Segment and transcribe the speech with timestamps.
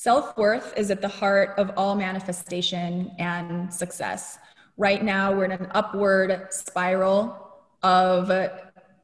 [0.00, 4.38] Self worth is at the heart of all manifestation and success.
[4.78, 8.32] Right now, we're in an upward spiral of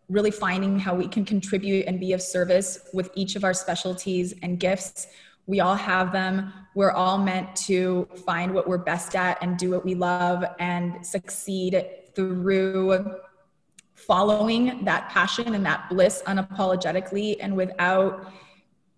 [0.09, 4.33] really finding how we can contribute and be of service with each of our specialties
[4.43, 5.09] and gifts.
[5.45, 6.51] We all have them.
[6.75, 11.07] We're all meant to find what we're best at and do what we love and
[11.07, 13.17] succeed through
[13.93, 18.33] following that passion and that bliss unapologetically and without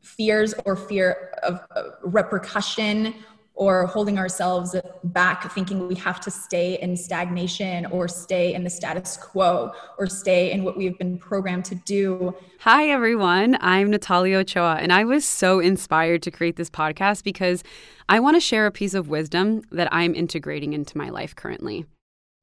[0.02, 1.60] fears or fear of
[2.02, 3.14] repercussion
[3.58, 8.70] or holding ourselves back thinking we have to stay in stagnation or stay in the
[8.70, 12.32] status quo or stay in what we've been programmed to do.
[12.60, 13.58] Hi, everyone.
[13.60, 17.64] I'm Natalia Ochoa, and I was so inspired to create this podcast because
[18.08, 21.84] I want to share a piece of wisdom that I'm integrating into my life currently.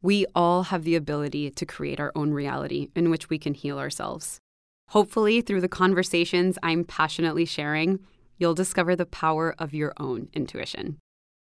[0.02, 3.80] We all have the ability to create our own reality in which we can heal
[3.80, 4.42] ourselves.
[4.90, 8.00] Hopefully, through the conversations I'm passionately sharing,
[8.38, 11.00] you'll discover the power of your own intuition.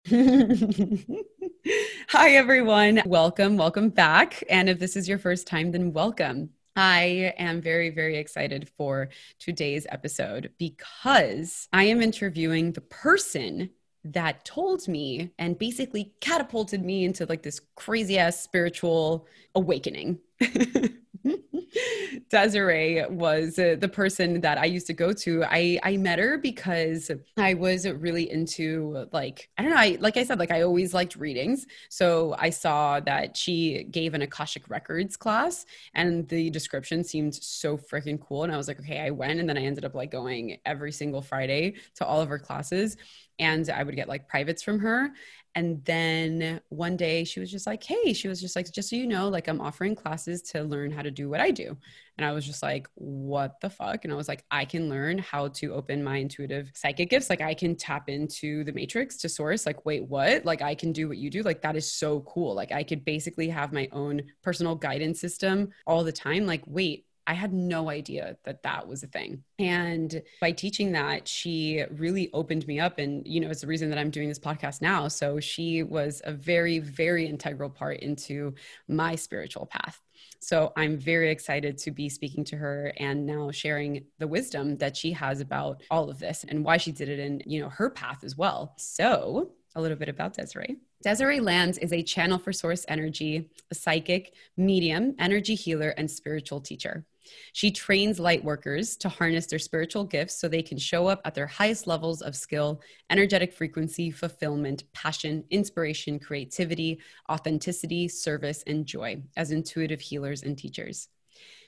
[0.09, 3.01] Hi, everyone.
[3.05, 4.43] Welcome, welcome back.
[4.49, 6.49] And if this is your first time, then welcome.
[6.75, 13.69] I am very, very excited for today's episode because I am interviewing the person
[14.03, 20.19] that told me and basically catapulted me into like this crazy ass spiritual awakening.
[22.29, 25.43] Desiree was uh, the person that I used to go to.
[25.43, 29.77] I I met her because I was really into like I don't know.
[29.77, 31.65] I like I said like I always liked readings.
[31.89, 37.77] So I saw that she gave an Akashic Records class, and the description seemed so
[37.77, 38.43] freaking cool.
[38.43, 40.91] And I was like, okay, I went, and then I ended up like going every
[40.91, 42.97] single Friday to all of her classes
[43.39, 45.11] and I would get like privates from her.
[45.57, 48.95] And then one day she was just like, Hey, she was just like, just so
[48.95, 51.75] you know, like I'm offering classes to learn how to do what I do.
[52.19, 54.03] And I was just like, What the fuck?
[54.03, 57.31] And I was like, I can learn how to open my intuitive psychic gifts.
[57.31, 59.65] Like I can tap into the matrix to source.
[59.65, 60.45] Like, wait, what?
[60.45, 61.41] Like I can do what you do.
[61.41, 62.53] Like that is so cool.
[62.53, 66.45] Like I could basically have my own personal guidance system all the time.
[66.45, 69.43] Like, wait, I had no idea that that was a thing.
[69.59, 72.99] And by teaching that, she really opened me up.
[72.99, 75.09] And, you know, it's the reason that I'm doing this podcast now.
[75.09, 78.55] So she was a very, very integral part into
[78.87, 80.01] my spiritual path.
[80.39, 84.95] So I'm very excited to be speaking to her and now sharing the wisdom that
[84.95, 87.89] she has about all of this and why she did it in, you know, her
[87.89, 88.73] path as well.
[88.77, 90.77] So a little bit about Desiree.
[91.03, 96.59] Desiree Lands is a channel for source energy, a psychic, medium, energy healer, and spiritual
[96.59, 97.05] teacher.
[97.53, 101.35] She trains light workers to harness their spiritual gifts so they can show up at
[101.35, 106.99] their highest levels of skill, energetic frequency, fulfillment, passion, inspiration, creativity,
[107.29, 111.09] authenticity, service, and joy as intuitive healers and teachers.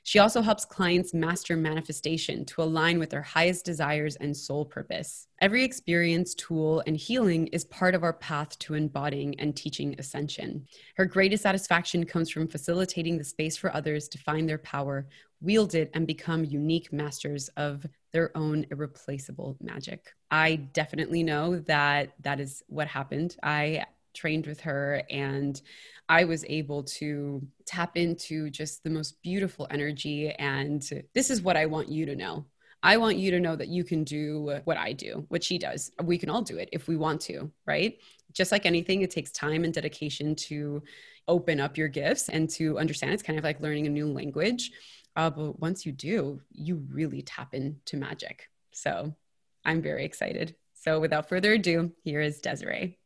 [0.03, 5.27] She also helps clients master manifestation to align with their highest desires and soul purpose.
[5.41, 10.65] Every experience, tool, and healing is part of our path to embodying and teaching ascension.
[10.95, 15.07] Her greatest satisfaction comes from facilitating the space for others to find their power,
[15.41, 20.13] wield it, and become unique masters of their own irreplaceable magic.
[20.31, 23.35] I definitely know that that is what happened.
[23.43, 25.61] I trained with her and
[26.09, 30.31] I was able to tap into just the most beautiful energy.
[30.31, 30.83] And
[31.13, 32.45] this is what I want you to know.
[32.81, 35.91] I want you to know that you can do what I do, what she does.
[36.03, 37.97] We can all do it if we want to, right?
[38.31, 40.81] Just like anything, it takes time and dedication to
[41.27, 43.13] open up your gifts and to understand.
[43.13, 44.71] It's kind of like learning a new language.
[45.15, 48.47] Uh, but once you do, you really tap into magic.
[48.71, 49.13] So
[49.65, 50.55] I'm very excited.
[50.73, 52.98] So without further ado, here is Desiree.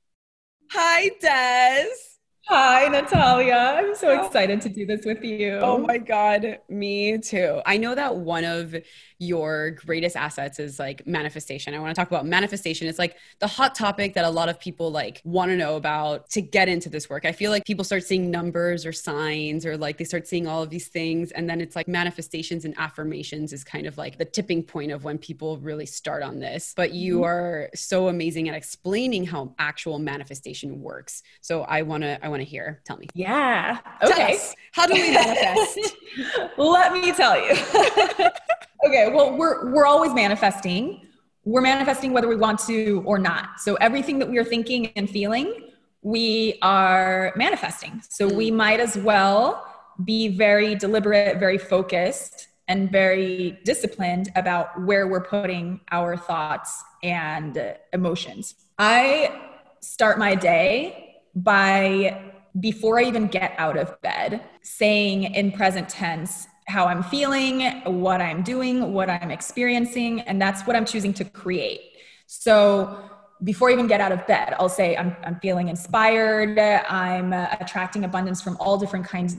[0.73, 2.12] Hi, Des.
[2.47, 3.75] Hi, Natalia.
[3.77, 5.59] I'm so excited to do this with you.
[5.61, 7.61] Oh my God, me too.
[7.65, 8.75] I know that one of
[9.17, 11.73] your greatest assets is like manifestation.
[11.73, 12.89] I want to talk about manifestation.
[12.89, 16.29] It's like the hot topic that a lot of people like want to know about
[16.31, 17.23] to get into this work.
[17.25, 20.61] I feel like people start seeing numbers or signs or like they start seeing all
[20.61, 21.31] of these things.
[21.31, 25.05] And then it's like manifestations and affirmations is kind of like the tipping point of
[25.05, 26.73] when people really start on this.
[26.75, 27.23] But you mm-hmm.
[27.23, 31.23] are so amazing at explaining how actual manifestation works.
[31.39, 32.81] So I want to, I want to hear.
[32.83, 33.07] Tell me.
[33.13, 33.79] Yeah.
[34.03, 34.39] Okay.
[34.71, 35.95] How do we manifest?
[36.57, 37.51] Let me tell you.
[38.85, 39.11] okay.
[39.13, 41.07] Well, we're we're always manifesting.
[41.45, 43.59] We're manifesting whether we want to or not.
[43.59, 45.69] So everything that we are thinking and feeling,
[46.01, 48.01] we are manifesting.
[48.09, 48.55] So we mm.
[48.55, 49.67] might as well
[50.03, 57.75] be very deliberate, very focused, and very disciplined about where we're putting our thoughts and
[57.91, 58.55] emotions.
[58.79, 59.41] I
[59.81, 61.02] start my day
[61.35, 67.81] by before I even get out of bed, saying in present tense how I'm feeling,
[67.85, 71.81] what I'm doing, what I'm experiencing, and that's what I'm choosing to create.
[72.27, 73.09] So
[73.43, 76.57] before I even get out of bed, I'll say, I'm, I'm feeling inspired.
[76.57, 79.35] I'm uh, attracting abundance from all different kinds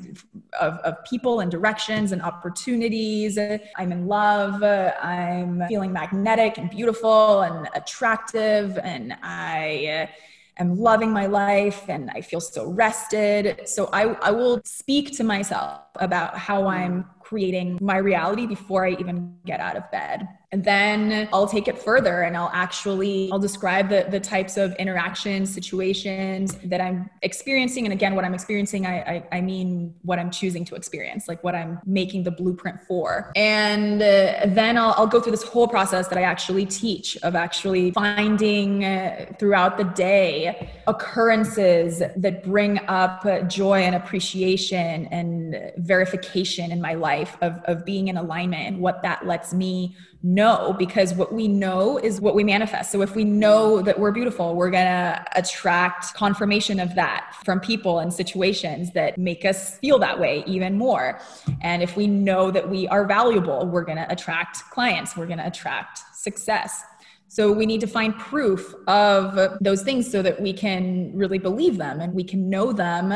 [0.61, 3.39] of, of people and directions and opportunities.
[3.77, 4.63] I'm in love.
[4.63, 8.77] I'm feeling magnetic and beautiful and attractive.
[8.79, 10.13] And I, uh,
[10.59, 13.69] am loving my life and I feel so rested.
[13.69, 18.93] So I, I will speak to myself about how I'm creating my reality before I
[18.93, 20.29] even get out of bed.
[20.55, 24.73] And then I'll take it further and I'll actually I'll describe the, the types of
[24.77, 27.87] interactions, situations that I'm experiencing.
[27.87, 31.43] And again, what I'm experiencing, I, I, I mean what I'm choosing to experience, like
[31.43, 33.33] what I'm making the blueprint for.
[33.35, 37.35] And uh, then I'll, I'll go through this whole process that I actually teach of
[37.35, 46.71] actually finding uh, throughout the day occurrences that bring up joy and appreciation and verification
[46.71, 51.13] in my life of, of being in alignment and what that lets me know because
[51.15, 52.91] what we know is what we manifest.
[52.91, 57.61] So if we know that we're beautiful, we're going to attract confirmation of that from
[57.61, 61.21] people and situations that make us feel that way even more.
[61.61, 65.39] And if we know that we are valuable, we're going to attract clients, we're going
[65.39, 66.83] to attract success.
[67.29, 71.77] So we need to find proof of those things so that we can really believe
[71.77, 73.13] them and we can know them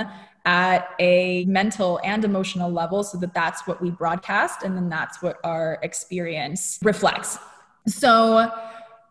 [0.49, 5.21] at a mental and emotional level so that that's what we broadcast and then that's
[5.21, 7.39] what our experience reflects.
[7.87, 8.51] So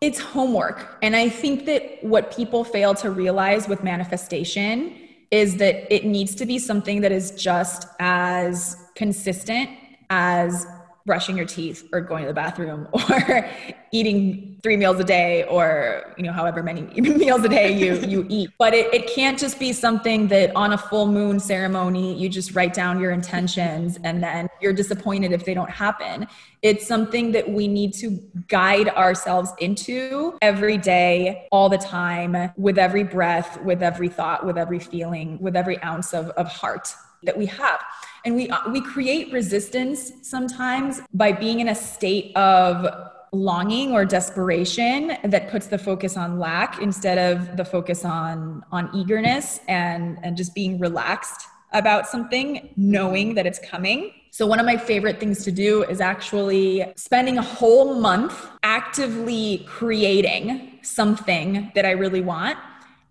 [0.00, 0.98] it's homework.
[1.00, 4.92] And I think that what people fail to realize with manifestation
[5.30, 9.70] is that it needs to be something that is just as consistent
[10.10, 10.66] as
[11.08, 13.50] brushing your teeth or going to the bathroom or
[13.92, 18.26] eating three meals a day or you know however many meals a day you you
[18.28, 18.50] eat.
[18.58, 22.54] But it, it can't just be something that on a full moon ceremony you just
[22.54, 26.28] write down your intentions and then you're disappointed if they don't happen.
[26.60, 32.76] It's something that we need to guide ourselves into every day all the time with
[32.76, 37.36] every breath with every thought with every feeling with every ounce of, of heart that
[37.36, 37.80] we have
[38.24, 42.86] and we uh, we create resistance sometimes by being in a state of
[43.32, 48.90] longing or desperation that puts the focus on lack instead of the focus on on
[48.94, 54.12] eagerness and and just being relaxed about something knowing that it's coming.
[54.30, 59.66] So one of my favorite things to do is actually spending a whole month actively
[59.66, 62.58] creating something that I really want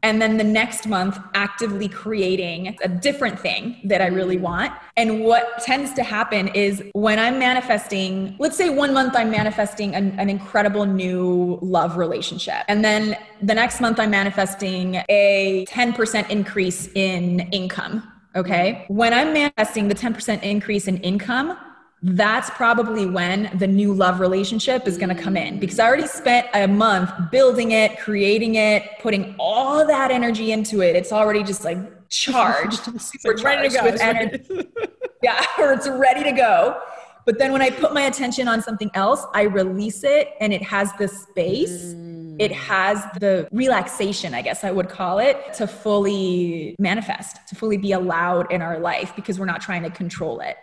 [0.04, 4.72] and then the next month actively creating a different thing that I really want.
[4.96, 9.96] And what tends to happen is when I'm manifesting, let's say one month I'm manifesting
[9.96, 12.64] an, an, incredible new love relationship.
[12.68, 18.04] And then the next month I'm manifesting a 10% increase in income.
[18.36, 18.86] Okay.
[18.88, 21.58] When I'm manifesting the 10% increase in income,
[22.16, 26.08] that's probably when the new love relationship is going to come in because I already
[26.08, 30.96] spent a month building it, creating it, putting all that energy into it.
[30.96, 31.78] It's already just like
[32.08, 33.84] charged, super like ready to go.
[33.84, 34.70] With energy.
[35.24, 36.80] yeah, or it's ready to go.
[37.26, 40.64] But then when I put my attention on something else, I release it and it
[40.64, 41.94] has the space.
[41.94, 42.38] Mm.
[42.40, 47.76] It has the relaxation, I guess I would call it, to fully manifest, to fully
[47.76, 50.56] be allowed in our life because we're not trying to control it.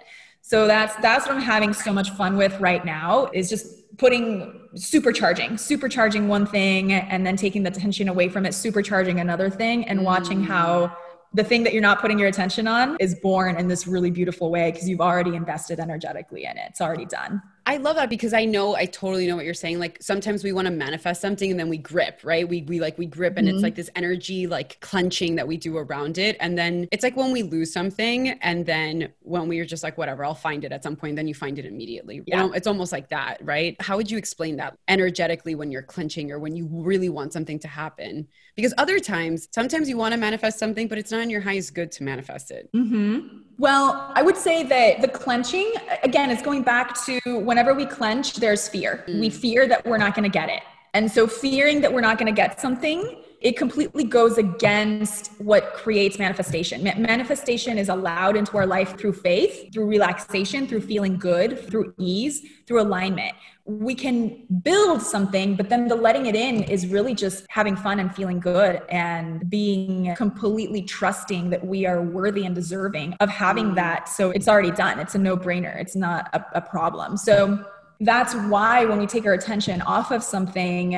[0.46, 4.68] So that's that's what I'm having so much fun with right now is just putting
[4.74, 9.88] supercharging, supercharging one thing and then taking the attention away from it, supercharging another thing
[9.88, 10.96] and watching how mm.
[11.32, 14.50] the thing that you're not putting your attention on is born in this really beautiful
[14.50, 16.66] way because you've already invested energetically in it.
[16.68, 17.40] It's already done.
[17.74, 19.80] I love that because I know I totally know what you're saying.
[19.80, 22.48] Like sometimes we want to manifest something and then we grip, right?
[22.48, 23.56] We we like we grip and mm-hmm.
[23.56, 26.36] it's like this energy like clenching that we do around it.
[26.38, 29.98] And then it's like when we lose something and then when we are just like
[29.98, 32.22] whatever, I'll find it at some point, then you find it immediately.
[32.26, 32.48] Yeah.
[32.54, 33.76] It's almost like that, right?
[33.80, 37.58] How would you explain that energetically when you're clenching or when you really want something
[37.58, 38.28] to happen?
[38.54, 41.74] Because other times, sometimes you want to manifest something, but it's not in your highest
[41.74, 42.70] good to manifest it.
[42.72, 43.38] Mm-hmm.
[43.58, 48.34] Well, I would say that the clenching, again, it's going back to whenever we clench,
[48.34, 49.04] there's fear.
[49.08, 49.20] Mm.
[49.20, 50.62] We fear that we're not going to get it.
[50.92, 55.74] And so, fearing that we're not going to get something, it completely goes against what
[55.74, 56.82] creates manifestation.
[56.82, 62.42] manifestation is allowed into our life through faith, through relaxation, through feeling good, through ease,
[62.66, 63.34] through alignment
[63.66, 67.98] we can build something, but then the letting it in is really just having fun
[67.98, 73.74] and feeling good and being completely trusting that we are worthy and deserving of having
[73.74, 74.06] that.
[74.08, 74.98] So it's already done.
[74.98, 75.80] It's a no brainer.
[75.80, 77.16] It's not a, a problem.
[77.16, 77.64] So
[78.00, 80.94] that's why when we take our attention off of something,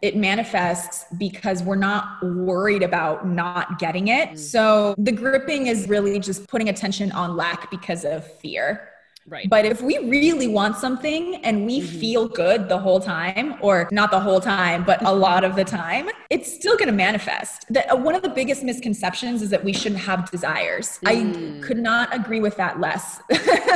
[0.00, 4.30] it manifests because we're not worried about not getting it.
[4.30, 4.38] Mm.
[4.38, 8.88] So the gripping is really just putting attention on lack because of fear
[9.28, 9.48] Right.
[9.48, 11.98] But if we really want something and we mm-hmm.
[11.98, 15.64] feel good the whole time, or not the whole time, but a lot of the
[15.64, 17.66] time, it's still going to manifest.
[17.68, 20.98] The, uh, one of the biggest misconceptions is that we shouldn't have desires.
[21.04, 21.58] Mm.
[21.58, 23.20] I could not agree with that less.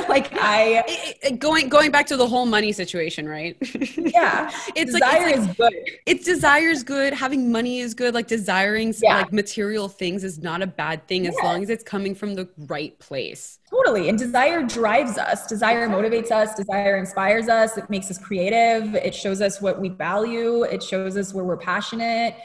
[0.09, 3.57] like I it, it, going going back to the whole money situation, right?
[3.97, 6.01] yeah, it's desire like, it's like, is good.
[6.07, 7.13] It's desire is good.
[7.13, 8.15] Having money is good.
[8.15, 9.19] Like desiring yeah.
[9.19, 12.49] like material things is not a bad thing as long as it's coming from the
[12.57, 13.59] right place.
[13.73, 14.11] Totally.
[14.11, 15.47] And desire drives us.
[15.47, 16.55] Desire motivates us.
[16.55, 17.79] Desire inspires us.
[17.79, 18.95] It makes us creative.
[18.95, 20.64] It shows us what we value.
[20.64, 22.37] It shows us where we're passionate.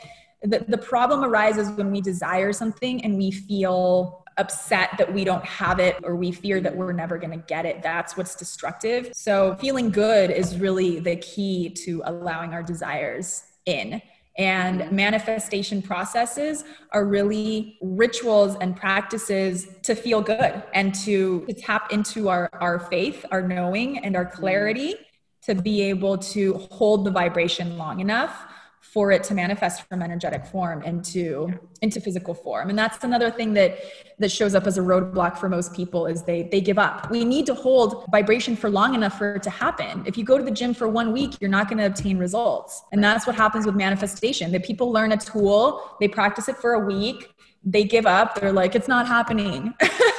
[0.43, 5.43] The, the problem arises when we desire something and we feel upset that we don't
[5.43, 7.81] have it or we fear that we're never going to get it.
[7.81, 9.09] That's what's destructive.
[9.13, 14.01] So, feeling good is really the key to allowing our desires in.
[14.37, 14.95] And mm-hmm.
[14.95, 22.29] manifestation processes are really rituals and practices to feel good and to, to tap into
[22.29, 24.39] our, our faith, our knowing, and our mm-hmm.
[24.39, 24.95] clarity
[25.43, 28.46] to be able to hold the vibration long enough
[28.97, 32.67] for it to manifest from energetic form into into physical form.
[32.71, 33.77] And that's another thing that
[34.17, 37.11] that shows up as a roadblock for most people is they they give up.
[37.11, 40.03] We need to hold vibration for long enough for it to happen.
[40.07, 42.81] If you go to the gym for one week you're not going to obtain results.
[42.91, 44.51] And that's what happens with manifestation.
[44.51, 47.29] That people learn a tool they practice it for a week
[47.63, 49.73] they give up they're like it's not happening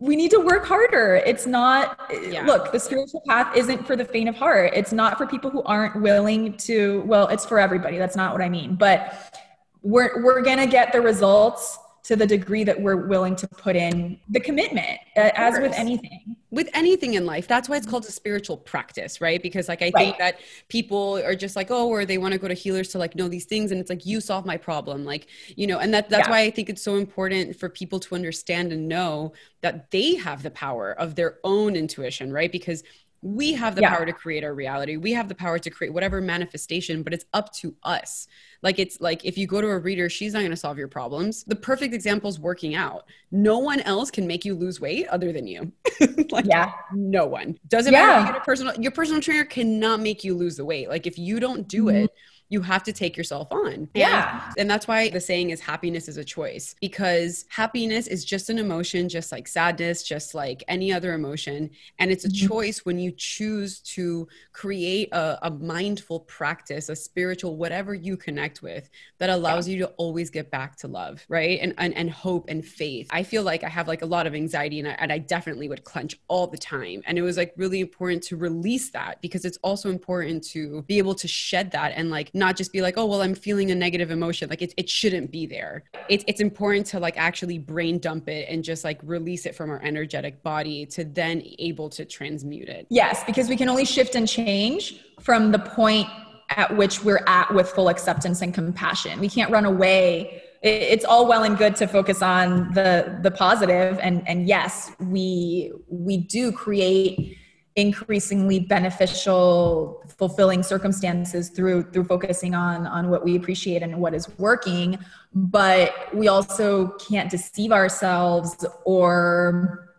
[0.00, 1.16] we need to work harder.
[1.26, 2.44] It's not yeah.
[2.44, 4.72] look the spiritual path isn't for the faint of heart.
[4.74, 7.98] It's not for people who aren't willing to well it's for everybody.
[7.98, 8.76] That's not what i mean.
[8.76, 9.40] But
[9.82, 13.74] we're we're going to get the results to the degree that we're willing to put
[13.74, 18.04] in the commitment uh, as with anything with anything in life that's why it's called
[18.04, 19.94] a spiritual practice right because like i right.
[19.96, 22.98] think that people are just like oh or they want to go to healers to
[22.98, 25.92] like know these things and it's like you solve my problem like you know and
[25.92, 26.30] that that's yeah.
[26.30, 29.32] why i think it's so important for people to understand and know
[29.62, 32.84] that they have the power of their own intuition right because
[33.26, 33.94] we have the yeah.
[33.94, 34.96] power to create our reality.
[34.96, 38.28] We have the power to create whatever manifestation but it's up to us.
[38.62, 40.88] Like it's like if you go to a reader she's not going to solve your
[40.88, 41.42] problems.
[41.44, 43.08] The perfect example is working out.
[43.32, 45.72] No one else can make you lose weight other than you.
[46.30, 46.72] Like yeah.
[46.92, 47.58] no one.
[47.68, 48.06] Doesn't yeah.
[48.06, 50.88] matter you get a personal your personal trainer cannot make you lose the weight.
[50.88, 51.96] Like if you don't do mm-hmm.
[51.96, 52.10] it
[52.48, 53.88] you have to take yourself on.
[53.94, 54.44] Yeah.
[54.48, 58.50] And, and that's why the saying is happiness is a choice because happiness is just
[58.50, 61.70] an emotion, just like sadness, just like any other emotion.
[61.98, 62.46] And it's a mm-hmm.
[62.46, 68.62] choice when you choose to create a, a, mindful practice, a spiritual, whatever you connect
[68.62, 68.88] with
[69.18, 69.72] that allows yeah.
[69.72, 71.58] you to always get back to love, right?
[71.60, 73.08] And, and, and hope and faith.
[73.10, 75.68] I feel like I have like a lot of anxiety and I, and I definitely
[75.68, 77.02] would clench all the time.
[77.06, 80.98] And it was like really important to release that because it's also important to be
[80.98, 83.74] able to shed that and like not just be like, oh, well, I'm feeling a
[83.74, 84.48] negative emotion.
[84.50, 85.84] Like it, it shouldn't be there.
[86.08, 89.70] It's, it's important to like actually brain dump it and just like release it from
[89.70, 92.86] our energetic body to then able to transmute it.
[92.90, 96.08] Yes, because we can only shift and change from the point
[96.50, 99.18] at which we're at with full acceptance and compassion.
[99.18, 103.98] We can't run away it's all well and good to focus on the the positive
[104.00, 107.36] and and yes we we do create
[107.76, 114.28] increasingly beneficial fulfilling circumstances through through focusing on on what we appreciate and what is
[114.38, 114.98] working.
[115.34, 119.90] But we also can't deceive ourselves or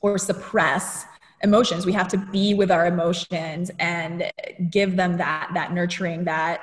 [0.00, 1.06] or suppress
[1.42, 1.86] emotions.
[1.86, 4.30] We have to be with our emotions and
[4.70, 6.60] give them that that nurturing that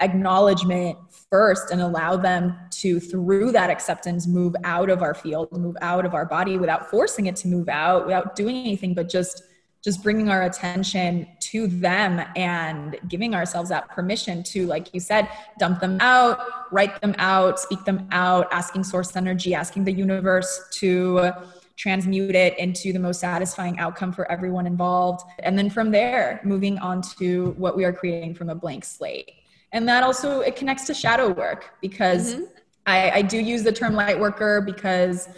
[0.00, 0.96] acknowledgement
[1.30, 6.06] first and allow them to through that acceptance move out of our field move out
[6.06, 9.42] of our body without forcing it to move out without doing anything but just
[9.82, 15.28] just bringing our attention to them and giving ourselves that permission to like you said
[15.58, 16.38] dump them out
[16.70, 21.30] write them out speak them out asking source energy asking the universe to
[21.76, 26.78] transmute it into the most satisfying outcome for everyone involved and then from there moving
[26.78, 29.32] on to what we are creating from a blank slate
[29.72, 32.44] and that also it connects to shadow work because mm-hmm.
[32.86, 35.28] I, I do use the term light worker because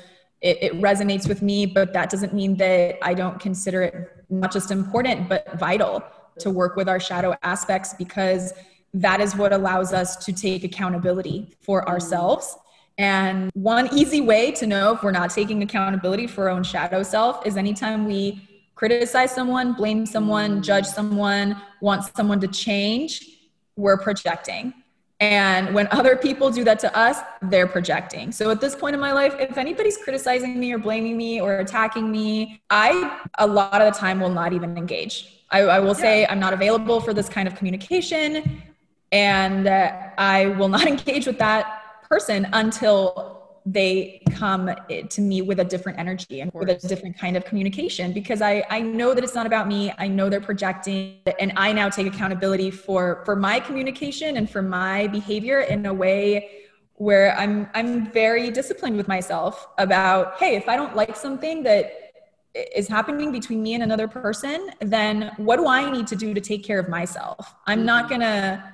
[0.41, 4.53] it, it, resonates with me, but that doesn't mean that I don't consider it not
[4.53, 6.03] just important, but vital
[6.39, 8.53] to work with our shadow aspects because
[8.95, 11.91] that is what allows us to take accountability for mm-hmm.
[11.91, 12.57] ourselves.
[12.99, 17.03] And one easy way to know if we're not taking accountability for our own shadow
[17.03, 20.63] self is anytime we criticize someone, blame someone, mm-hmm.
[20.63, 23.25] judge someone, want someone to change,
[23.77, 24.75] we're projecting.
[25.23, 28.33] And when other people do that to us, they're projecting.
[28.33, 31.59] So at this point in my life, if anybody's criticizing me or blaming me or
[31.59, 35.45] attacking me, I, a lot of the time, will not even engage.
[35.53, 38.65] I, I will say, I'm not available for this kind of communication.
[39.13, 44.71] And uh, I will not engage with that person until they come
[45.09, 48.65] to me with a different energy and with a different kind of communication because I,
[48.71, 49.93] I know that it's not about me.
[49.99, 54.63] I know they're projecting and I now take accountability for for my communication and for
[54.63, 56.63] my behavior in a way
[56.95, 61.93] where I'm I'm very disciplined with myself about, hey, if I don't like something that
[62.55, 66.41] is happening between me and another person, then what do I need to do to
[66.41, 67.55] take care of myself?
[67.67, 68.21] I'm not mm-hmm.
[68.21, 68.72] gonna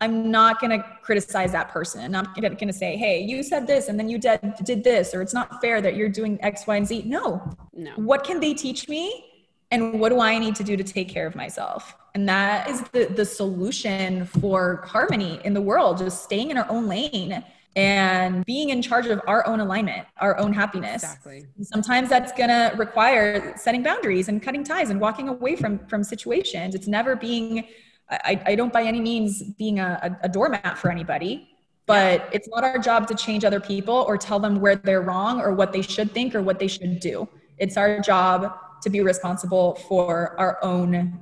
[0.00, 2.02] I'm not going to criticize that person.
[2.02, 5.12] I'm not going to say, hey, you said this and then you did, did this,
[5.12, 7.02] or it's not fair that you're doing X, Y, and Z.
[7.06, 7.56] No.
[7.72, 7.92] No.
[7.96, 9.24] What can they teach me?
[9.70, 11.94] And what do I need to do to take care of myself?
[12.14, 16.70] And that is the, the solution for harmony in the world, just staying in our
[16.70, 17.44] own lane
[17.76, 21.02] and being in charge of our own alignment, our own happiness.
[21.04, 21.46] Exactly.
[21.62, 26.02] Sometimes that's going to require setting boundaries and cutting ties and walking away from from
[26.02, 26.74] situations.
[26.74, 27.68] It's never being
[28.10, 31.48] I, I don't by any means being a, a doormat for anybody,
[31.86, 32.30] but yeah.
[32.32, 35.52] it's not our job to change other people or tell them where they're wrong or
[35.54, 37.28] what they should think or what they should do.
[37.58, 41.18] It's our job to be responsible for our own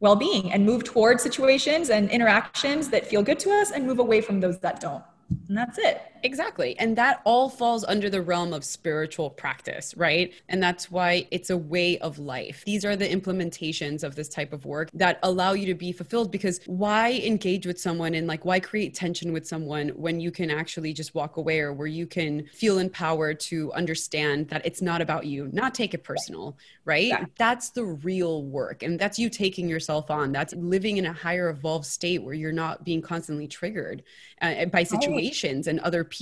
[0.00, 3.98] well being and move towards situations and interactions that feel good to us and move
[3.98, 5.04] away from those that don't.
[5.48, 6.02] And that's it.
[6.24, 6.74] Exactly.
[6.78, 10.32] And that all falls under the realm of spiritual practice, right?
[10.48, 12.62] And that's why it's a way of life.
[12.64, 16.32] These are the implementations of this type of work that allow you to be fulfilled
[16.32, 20.50] because why engage with someone and like why create tension with someone when you can
[20.50, 25.02] actually just walk away or where you can feel empowered to understand that it's not
[25.02, 27.08] about you, not take it personal, right?
[27.08, 27.26] Yeah.
[27.36, 28.82] That's the real work.
[28.82, 30.32] And that's you taking yourself on.
[30.32, 34.02] That's living in a higher evolved state where you're not being constantly triggered
[34.40, 36.13] uh, by situations and other people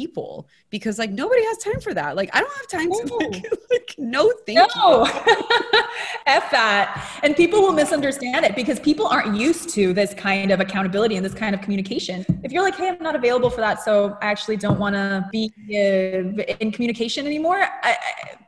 [0.70, 2.16] because like nobody has time for that.
[2.16, 5.04] Like I don't have time to like, like no thank no.
[5.04, 5.12] you.
[6.26, 7.20] F that.
[7.22, 11.24] And people will misunderstand it because people aren't used to this kind of accountability and
[11.24, 12.24] this kind of communication.
[12.42, 15.28] If you're like, hey, I'm not available for that, so I actually don't want to
[15.30, 17.96] be uh, in communication anymore, I, I,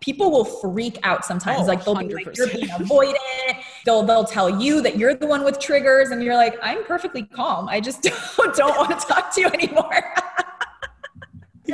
[0.00, 1.62] people will freak out sometimes.
[1.62, 2.08] Oh, like they'll 100%.
[2.08, 3.62] be like, you're being avoidant.
[3.84, 7.24] They'll they'll tell you that you're the one with triggers, and you're like, I'm perfectly
[7.24, 7.68] calm.
[7.68, 8.02] I just
[8.36, 10.14] don't, don't want to talk to you anymore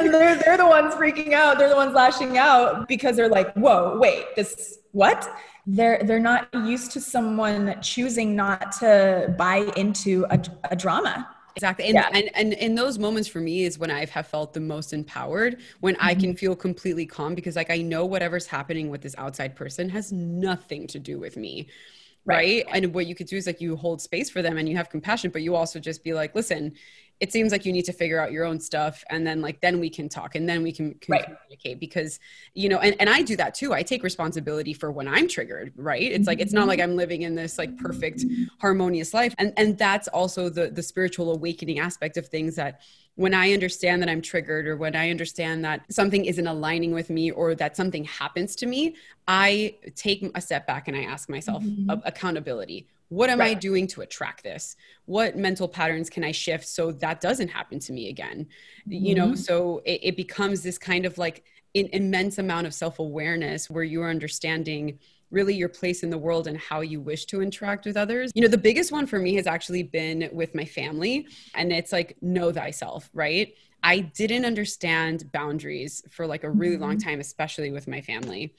[0.09, 1.59] they're they're the ones freaking out.
[1.59, 5.29] They're the ones lashing out because they're like, "Whoa, wait, this what?"
[5.67, 11.29] They're they're not used to someone choosing not to buy into a, a drama.
[11.57, 11.87] Exactly.
[11.87, 12.09] And, yeah.
[12.13, 15.61] and and in those moments for me is when I have felt the most empowered,
[15.81, 16.07] when mm-hmm.
[16.07, 19.89] I can feel completely calm because like I know whatever's happening with this outside person
[19.91, 21.69] has nothing to do with me.
[22.25, 22.65] Right.
[22.67, 22.83] right.
[22.83, 24.91] And what you could do is like you hold space for them and you have
[24.91, 26.75] compassion, but you also just be like, listen,
[27.21, 29.79] it seems like you need to figure out your own stuff and then like then
[29.79, 31.25] we can talk and then we can, can right.
[31.25, 32.19] communicate because
[32.55, 35.73] you know and, and i do that too i take responsibility for when i'm triggered
[35.77, 38.25] right it's like it's not like i'm living in this like perfect
[38.61, 42.81] harmonious life and and that's also the the spiritual awakening aspect of things that
[43.21, 47.11] when I understand that I'm triggered or when I understand that something isn't aligning with
[47.11, 48.97] me or that something happens to me,
[49.29, 51.91] I take a step back and I ask myself mm-hmm.
[52.07, 53.57] accountability what am right.
[53.57, 57.81] i doing to attract this what mental patterns can i shift so that doesn't happen
[57.81, 58.47] to me again
[58.89, 59.05] mm-hmm.
[59.05, 59.35] you know mm-hmm.
[59.35, 61.43] so it, it, becomes this kind of like
[61.75, 64.97] an immense amount of self-awareness where you're understanding
[65.31, 68.33] really your place in the world and how you wish to interact with others.
[68.35, 71.93] You know, the biggest one for me has actually been with my family, and it's
[71.93, 73.55] like, know thyself, right?
[73.83, 77.09] I didn't understand boundaries for like a really long mm-hmm.
[77.09, 78.55] time, especially with my family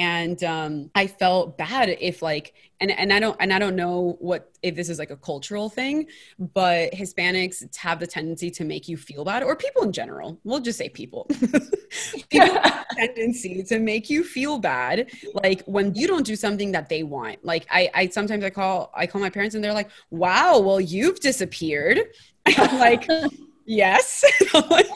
[0.00, 4.16] and um, i felt bad if like and, and i don't and i don't know
[4.18, 6.06] what if this is like a cultural thing
[6.54, 10.38] but hispanics have the tendency to make you feel bad or people in general.
[10.44, 11.26] We'll just say people.
[12.30, 15.10] People have tendency to make you feel bad
[15.42, 17.44] like when you don't do something that they want.
[17.44, 20.80] Like i i sometimes i call i call my parents and they're like wow well
[20.80, 21.98] you've disappeared.
[22.46, 23.08] I'm like
[23.70, 24.24] yes
[24.70, 24.88] like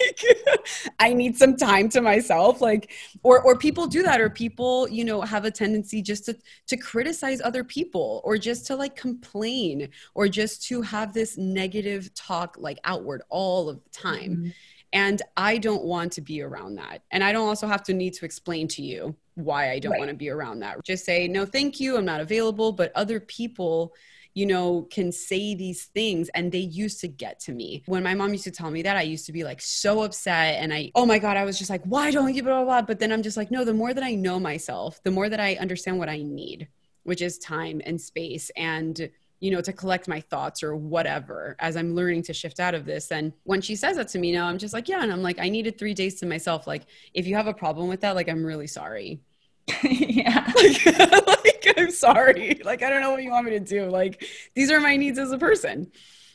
[0.99, 2.91] i need some time to myself like
[3.23, 6.77] or or people do that or people you know have a tendency just to to
[6.77, 12.57] criticize other people or just to like complain or just to have this negative talk
[12.59, 14.49] like outward all of the time mm-hmm.
[14.93, 18.13] and i don't want to be around that and i don't also have to need
[18.13, 20.01] to explain to you why i don't right.
[20.01, 23.21] want to be around that just say no thank you i'm not available but other
[23.21, 23.95] people
[24.35, 27.83] you know, can say these things and they used to get to me.
[27.87, 30.61] When my mom used to tell me that, I used to be like so upset
[30.61, 32.83] and I, oh my God, I was just like, why don't you, blah, blah, blah.
[32.83, 35.41] But then I'm just like, no, the more that I know myself, the more that
[35.41, 36.69] I understand what I need,
[37.05, 39.09] which is time and space and
[39.41, 42.87] you know, to collect my thoughts or whatever as I'm learning to shift out of
[42.87, 43.13] this.
[43.13, 45.03] And when she says that to me now, I'm just like, yeah.
[45.03, 46.67] And I'm like, I needed three days to myself.
[46.67, 49.21] Like, if you have a problem with that, like, I'm really sorry.
[49.83, 50.51] yeah.
[50.57, 50.87] like,
[51.27, 52.61] like, I'm sorry.
[52.65, 53.89] Like, I don't know what you want me to do.
[53.89, 55.91] Like, these are my needs as a person.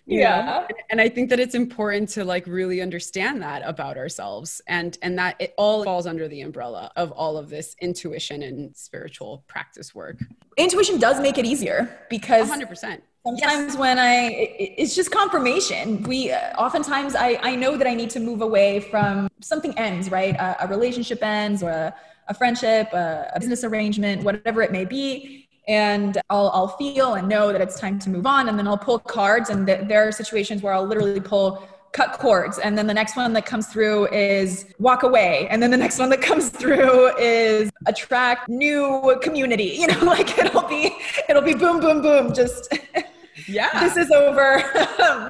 [0.10, 4.98] yeah and i think that it's important to like really understand that about ourselves and
[5.04, 9.44] and that it all falls under the umbrella of all of this intuition and spiritual
[9.48, 10.18] practice work
[10.58, 13.78] intuition does make it easier because 100% sometimes yes.
[13.78, 14.30] when i
[14.78, 18.80] it's just confirmation we uh, oftentimes i i know that i need to move away
[18.80, 21.94] from something ends right a, a relationship ends or a,
[22.30, 25.48] a friendship a, a business arrangement whatever it may be.
[25.68, 28.50] And I'll, I'll feel and know that it's time to move on.
[28.50, 32.14] And then i'll pull cards and th- there are situations where i'll literally pull cut
[32.14, 32.60] cords.
[32.60, 35.48] And then the next one that comes through is walk away.
[35.50, 39.78] And then the next one that comes through is attract new community.
[39.80, 40.96] You know like it'll be
[41.30, 42.74] it'll be boom boom boom just
[43.50, 43.80] yeah.
[43.80, 44.58] this is over.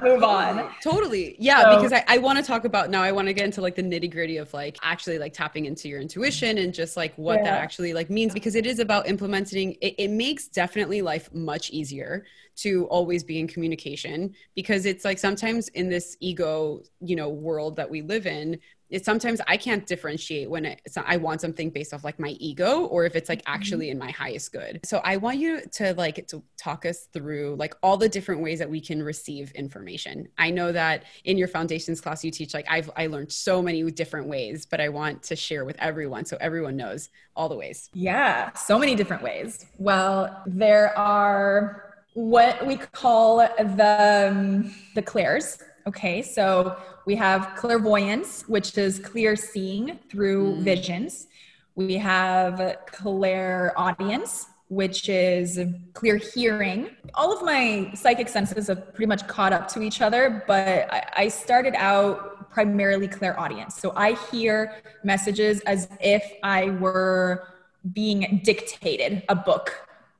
[0.02, 0.70] Move on.
[0.82, 1.36] Totally.
[1.38, 3.60] Yeah so, because i, I want to talk about now i want to get into
[3.60, 7.14] like the nitty gritty of like actually like tapping into your intuition and just like
[7.16, 7.44] what yeah.
[7.44, 11.70] that actually like means because it is about implementing it, it makes definitely life much
[11.70, 12.24] easier
[12.62, 17.76] to always be in communication because it's like sometimes in this ego you know world
[17.76, 18.58] that we live in
[18.90, 22.86] it's sometimes I can't differentiate when it's, I want something based off like my ego
[22.86, 23.54] or if it's like mm-hmm.
[23.54, 24.80] actually in my highest good.
[24.84, 28.58] So I want you to like to talk us through like all the different ways
[28.58, 30.28] that we can receive information.
[30.38, 33.88] I know that in your foundations class you teach like I've I learned so many
[33.90, 37.88] different ways, but I want to share with everyone so everyone knows all the ways.
[37.94, 39.66] Yeah, so many different ways.
[39.78, 48.44] Well, there are what we call the um, the clairs Okay, so we have clairvoyance,
[48.48, 50.62] which is clear seeing through mm.
[50.62, 51.26] visions.
[51.74, 55.58] We have clairaudience, which is
[55.94, 56.90] clear hearing.
[57.14, 61.28] All of my psychic senses have pretty much caught up to each other, but I
[61.28, 63.76] started out primarily clairaudience.
[63.76, 67.48] So I hear messages as if I were
[67.94, 69.74] being dictated a book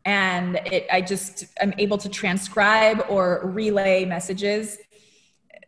[0.04, 4.78] and it, I just am able to transcribe or relay messages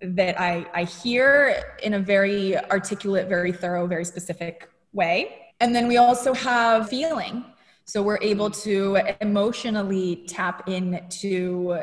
[0.01, 5.53] that I, I hear in a very articulate, very thorough, very specific way.
[5.61, 7.45] And then we also have feeling.
[7.85, 11.79] So we're able to emotionally tap into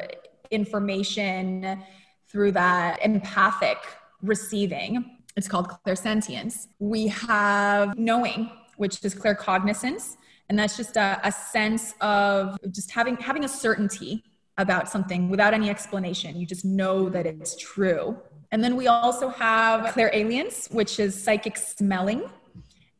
[0.51, 1.83] information
[2.27, 3.77] through that empathic
[4.21, 5.17] receiving.
[5.35, 6.67] It's called clairsentience.
[6.79, 10.17] We have knowing, which is claircognizance.
[10.49, 14.23] And that's just a, a sense of just having having a certainty
[14.57, 16.35] about something without any explanation.
[16.35, 18.17] You just know that it's true.
[18.51, 22.29] And then we also have clairalience, which is psychic smelling.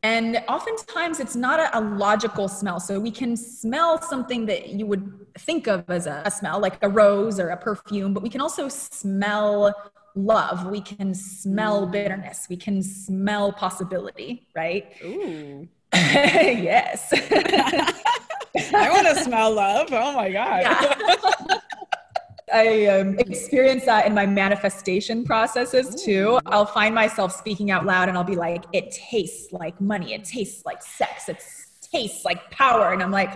[0.02, 2.80] And oftentimes it's not a, a, logical smell.
[2.80, 6.82] So we can smell something that you would think of as a, a smell, like
[6.82, 9.74] a rose or a perfume, but we can also smell
[10.14, 10.66] love.
[10.66, 12.46] We can smell bitterness.
[12.48, 14.94] We can smell possibility, right?
[15.04, 15.68] Ooh.
[16.62, 17.12] yes.
[18.74, 19.88] I want to smell love.
[19.92, 20.62] Oh my God.
[20.62, 21.58] Yeah.
[22.52, 26.40] I um, experience that in my manifestation processes too.
[26.46, 30.14] I'll find myself speaking out loud and I'll be like, it tastes like money.
[30.14, 31.28] It tastes like sex.
[31.28, 31.44] It
[31.82, 32.92] tastes like power.
[32.92, 33.30] And I'm like,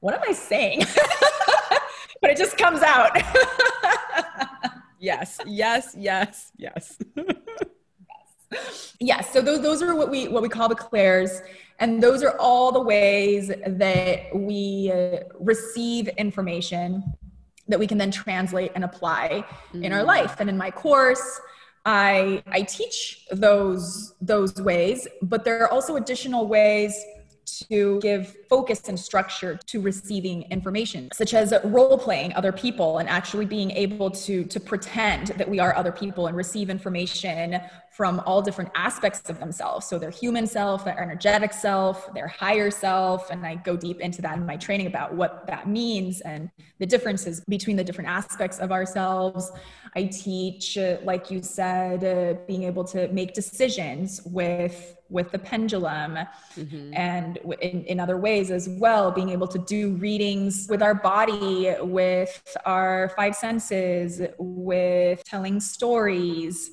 [0.00, 0.80] what am I saying?
[2.20, 3.10] but it just comes out.
[5.00, 6.98] yes, yes, yes, yes.
[9.00, 9.32] yes.
[9.32, 11.40] So those, those are what we, what we call the clairs.
[11.80, 17.02] And those are all the ways that we uh, receive information
[17.68, 19.84] that we can then translate and apply mm-hmm.
[19.84, 20.06] in our mm.
[20.06, 20.40] life.
[20.40, 21.40] And in my course,
[21.86, 26.94] I I teach those those ways, but there are also additional ways
[27.58, 33.08] to give focus and structure to receiving information such as role playing other people and
[33.08, 37.60] actually being able to to pretend that we are other people and receive information
[37.90, 39.86] from all different aspects of themselves.
[39.86, 44.22] So their human self their energetic self their higher self and i go deep into
[44.22, 48.58] that in my training about what that means and the differences between the different aspects
[48.58, 49.50] of ourselves.
[49.96, 56.18] I teach like you said uh, being able to make decisions with with the pendulum
[56.56, 56.94] mm-hmm.
[56.94, 61.74] and in, in other ways as well being able to do readings with our body
[61.80, 66.70] with our five senses with telling stories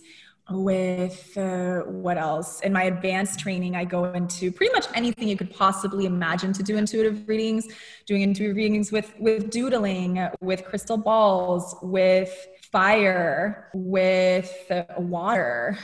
[0.50, 5.36] with uh, what else in my advanced training i go into pretty much anything you
[5.36, 7.68] could possibly imagine to do intuitive readings
[8.06, 15.78] doing intuitive readings with with doodling with crystal balls with fire with uh, water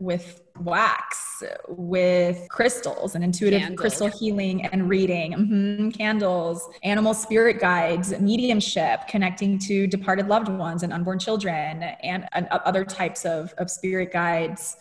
[0.00, 3.80] with wax, with crystals and intuitive candles.
[3.80, 10.82] crystal healing and reading, mm-hmm, candles, animal spirit guides, mediumship, connecting to departed loved ones
[10.82, 14.78] and unborn children, and, and other types of, of spirit guides.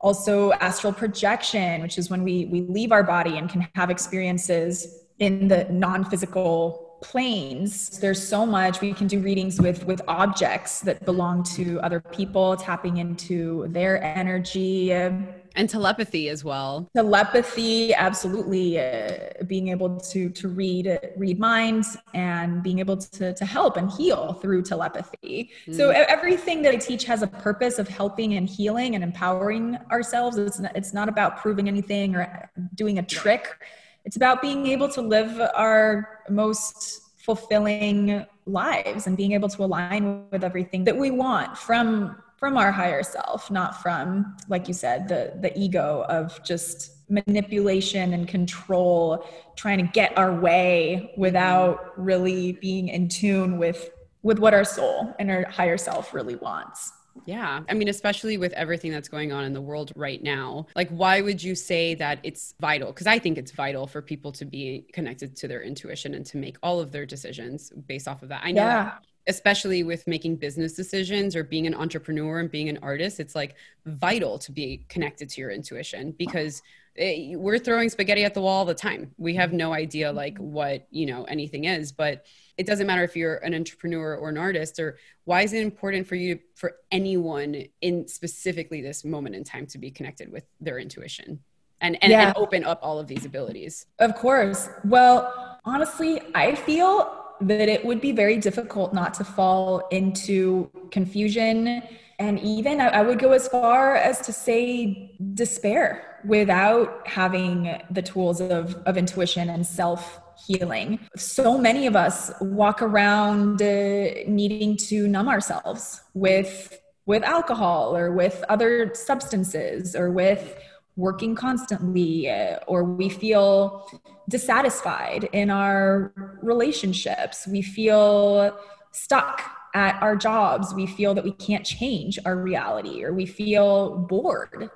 [0.00, 5.04] Also, astral projection, which is when we, we leave our body and can have experiences
[5.20, 10.80] in the non physical planes there's so much we can do readings with with objects
[10.80, 14.92] that belong to other people tapping into their energy.
[14.92, 16.88] And telepathy as well.
[16.94, 23.44] Telepathy absolutely uh, being able to to read read minds and being able to to
[23.44, 25.50] help and heal through telepathy.
[25.66, 25.74] Mm.
[25.74, 30.36] so everything that i teach has a purpose of helping and healing and empowering ourselves.
[30.36, 33.56] It's not, it's not about proving anything or doing a trick
[34.04, 40.24] it's about being able to live our most fulfilling lives and being able to align
[40.30, 45.08] with everything that we want from from our higher self not from like you said
[45.08, 52.52] the the ego of just manipulation and control trying to get our way without really
[52.52, 53.90] being in tune with
[54.22, 56.92] with what our soul and our higher self really wants
[57.26, 57.62] yeah.
[57.68, 61.20] I mean, especially with everything that's going on in the world right now, like, why
[61.20, 62.88] would you say that it's vital?
[62.92, 66.36] Because I think it's vital for people to be connected to their intuition and to
[66.36, 68.42] make all of their decisions based off of that.
[68.44, 68.84] I know yeah.
[68.84, 73.34] that especially with making business decisions or being an entrepreneur and being an artist, it's
[73.34, 73.54] like
[73.84, 76.62] vital to be connected to your intuition because
[76.94, 79.12] it, we're throwing spaghetti at the wall all the time.
[79.18, 80.52] We have no idea like mm-hmm.
[80.52, 82.24] what, you know, anything is, but
[82.58, 86.06] it doesn't matter if you're an entrepreneur or an artist or why is it important
[86.06, 90.78] for you for anyone in specifically this moment in time to be connected with their
[90.78, 91.40] intuition?
[91.80, 92.28] And and, yeah.
[92.28, 93.86] and open up all of these abilities.
[94.00, 94.68] Of course.
[94.84, 101.82] Well honestly i feel that it would be very difficult not to fall into confusion.
[102.18, 108.40] And even I, would go as far as to say despair without having the tools
[108.40, 110.98] of, of intuition and self healing.
[111.16, 118.12] So many of us walk around uh, needing to numb ourselves with with alcohol or
[118.12, 120.58] with other substances or with
[120.96, 123.88] working constantly uh, or we feel
[124.28, 127.46] dissatisfied in our relationships.
[127.46, 128.58] We feel
[128.92, 129.42] stuck
[129.74, 130.74] at our jobs.
[130.74, 134.70] We feel that we can't change our reality or we feel bored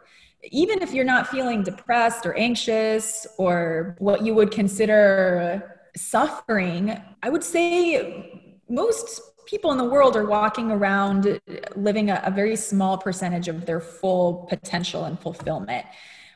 [0.51, 7.31] even if you're not feeling depressed or anxious or what you would consider suffering, I
[7.31, 11.41] would say most people in the world are walking around
[11.77, 15.87] living a, a very small percentage of their full potential and fulfillment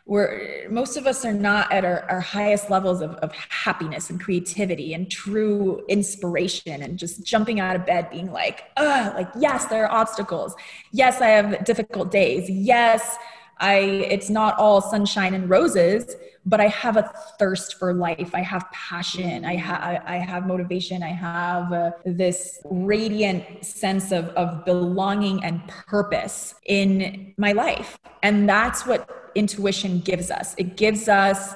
[0.06, 4.20] where most of us are not at our, our highest levels of, of, happiness and
[4.20, 9.66] creativity and true inspiration and just jumping out of bed being like, ah, like, yes,
[9.66, 10.54] there are obstacles.
[10.92, 12.48] Yes, I have difficult days.
[12.48, 13.16] Yes,
[13.58, 13.76] I
[14.10, 18.34] it's not all sunshine and roses, but I have a thirst for life.
[18.34, 19.44] I have passion.
[19.44, 21.02] I have I have motivation.
[21.02, 27.98] I have uh, this radiant sense of of belonging and purpose in my life.
[28.22, 30.54] And that's what intuition gives us.
[30.58, 31.54] It gives us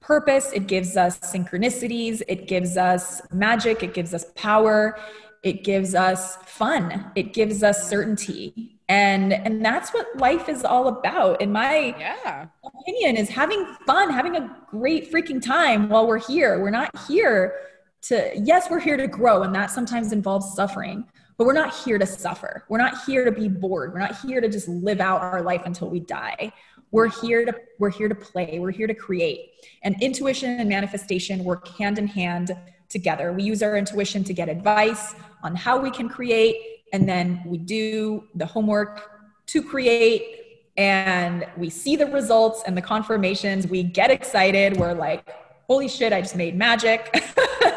[0.00, 4.98] purpose, it gives us synchronicities, it gives us magic, it gives us power,
[5.42, 10.88] it gives us fun, it gives us certainty and and that's what life is all
[10.88, 11.40] about.
[11.40, 12.48] In my yeah.
[12.64, 16.60] opinion is having fun having a great freaking time while we're here.
[16.60, 17.54] We're not here
[18.02, 21.04] to yes we're here to grow and that sometimes involves suffering
[21.38, 22.64] but we're not here to suffer.
[22.68, 23.94] We're not here to be bored.
[23.94, 26.52] We're not here to just live out our life until we die.
[26.90, 28.58] We're here to we're here to play.
[28.58, 29.52] We're here to create.
[29.82, 32.50] And intuition and manifestation work hand in hand
[32.88, 33.32] together.
[33.32, 37.58] We use our intuition to get advice on how we can create and then we
[37.58, 39.10] do the homework
[39.46, 40.40] to create
[40.76, 45.28] and we see the results and the confirmations we get excited we're like
[45.66, 47.10] holy shit i just made magic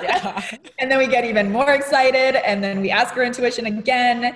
[0.04, 0.42] yeah.
[0.80, 4.36] and then we get even more excited and then we ask our intuition again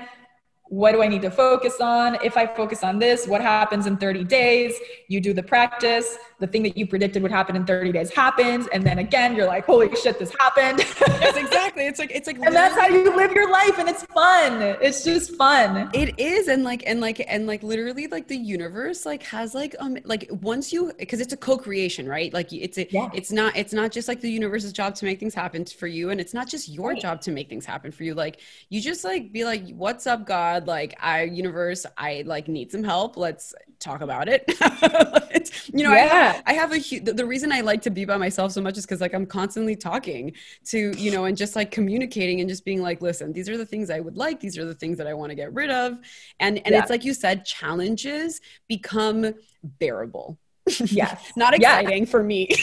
[0.69, 2.17] what do I need to focus on?
[2.23, 4.75] If I focus on this, what happens in 30 days?
[5.07, 6.17] You do the practice.
[6.39, 8.67] The thing that you predicted would happen in 30 days happens.
[8.67, 10.79] And then again, you're like, holy shit, this happened.
[10.79, 11.87] yes, exactly.
[11.87, 13.79] It's like, it's like, and that's how you live your life.
[13.79, 14.61] And it's fun.
[14.81, 15.89] It's just fun.
[15.93, 16.47] It is.
[16.47, 20.29] And like, and like, and like literally like the universe like has like, um, like
[20.29, 22.31] once you, cause it's a co-creation, right?
[22.31, 23.09] Like it's, a, yeah.
[23.15, 26.11] it's not, it's not just like the universe's job to make things happen for you.
[26.11, 27.01] And it's not just your right.
[27.01, 28.13] job to make things happen for you.
[28.13, 30.27] Like you just like be like, what's up?
[30.27, 33.17] God, like I universe, I like need some help.
[33.17, 34.43] Let's talk about it.
[35.73, 36.41] you know, yeah.
[36.45, 38.77] I, I have a the, the reason I like to be by myself so much
[38.77, 40.33] is because like I'm constantly talking
[40.65, 43.65] to, you know, and just like communicating and just being like, listen, these are the
[43.65, 45.99] things I would like, these are the things that I want to get rid of.
[46.39, 46.81] And and yeah.
[46.81, 50.37] it's like you said, challenges become bearable.
[50.85, 51.31] Yes.
[51.37, 52.09] Not exciting yeah.
[52.09, 52.49] for me.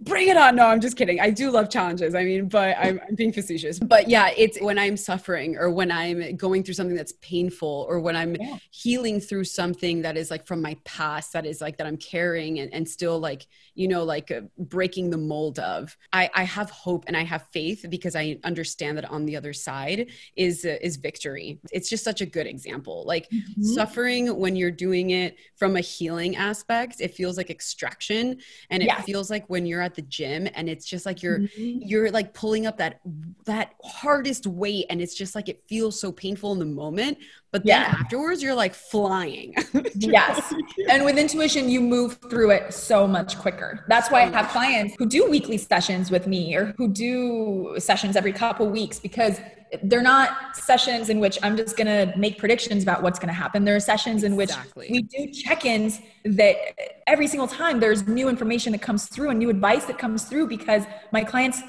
[0.00, 0.56] bring it on.
[0.56, 1.20] No, I'm just kidding.
[1.20, 2.14] I do love challenges.
[2.14, 3.78] I mean, but I'm, I'm being facetious.
[3.78, 8.00] But yeah, it's when I'm suffering or when I'm going through something that's painful or
[8.00, 8.58] when I'm yeah.
[8.70, 12.60] healing through something that is like from my past that is like that I'm carrying
[12.60, 15.96] and, and still like, you know, like uh, breaking the mold of.
[16.12, 19.52] I, I have hope and I have faith because I understand that on the other
[19.52, 21.60] side is uh, is victory.
[21.72, 23.04] It's just such a good example.
[23.06, 23.62] Like mm-hmm.
[23.62, 28.38] suffering when you're doing it from a healing aspect, it feels like extraction
[28.70, 29.04] and it yes.
[29.04, 31.82] feels like when you're at the gym and it's just like you're mm-hmm.
[31.82, 33.00] you're like pulling up that
[33.44, 37.18] that hardest weight and it's just like it feels so painful in the moment
[37.52, 37.96] but then yeah.
[38.00, 39.54] afterwards you're like flying.
[39.94, 40.52] Yes.
[40.88, 43.84] And with intuition you move through it so much quicker.
[43.88, 48.16] That's why i have clients who do weekly sessions with me or who do sessions
[48.16, 49.40] every couple weeks because
[49.84, 53.34] they're not sessions in which i'm just going to make predictions about what's going to
[53.34, 53.64] happen.
[53.64, 54.88] There are sessions in which exactly.
[54.90, 56.56] we do check-ins that
[57.06, 60.48] every single time there's new information that comes through and new advice that comes through
[60.48, 61.60] because my clients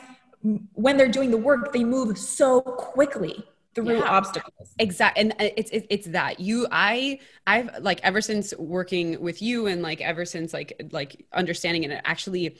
[0.74, 4.04] when they're doing the work they move so quickly through yeah.
[4.04, 4.74] obstacles.
[4.80, 6.40] Exactly and uh, it's, it's it's that.
[6.40, 11.26] You i i've like ever since working with you and like ever since like like
[11.34, 12.58] understanding and actually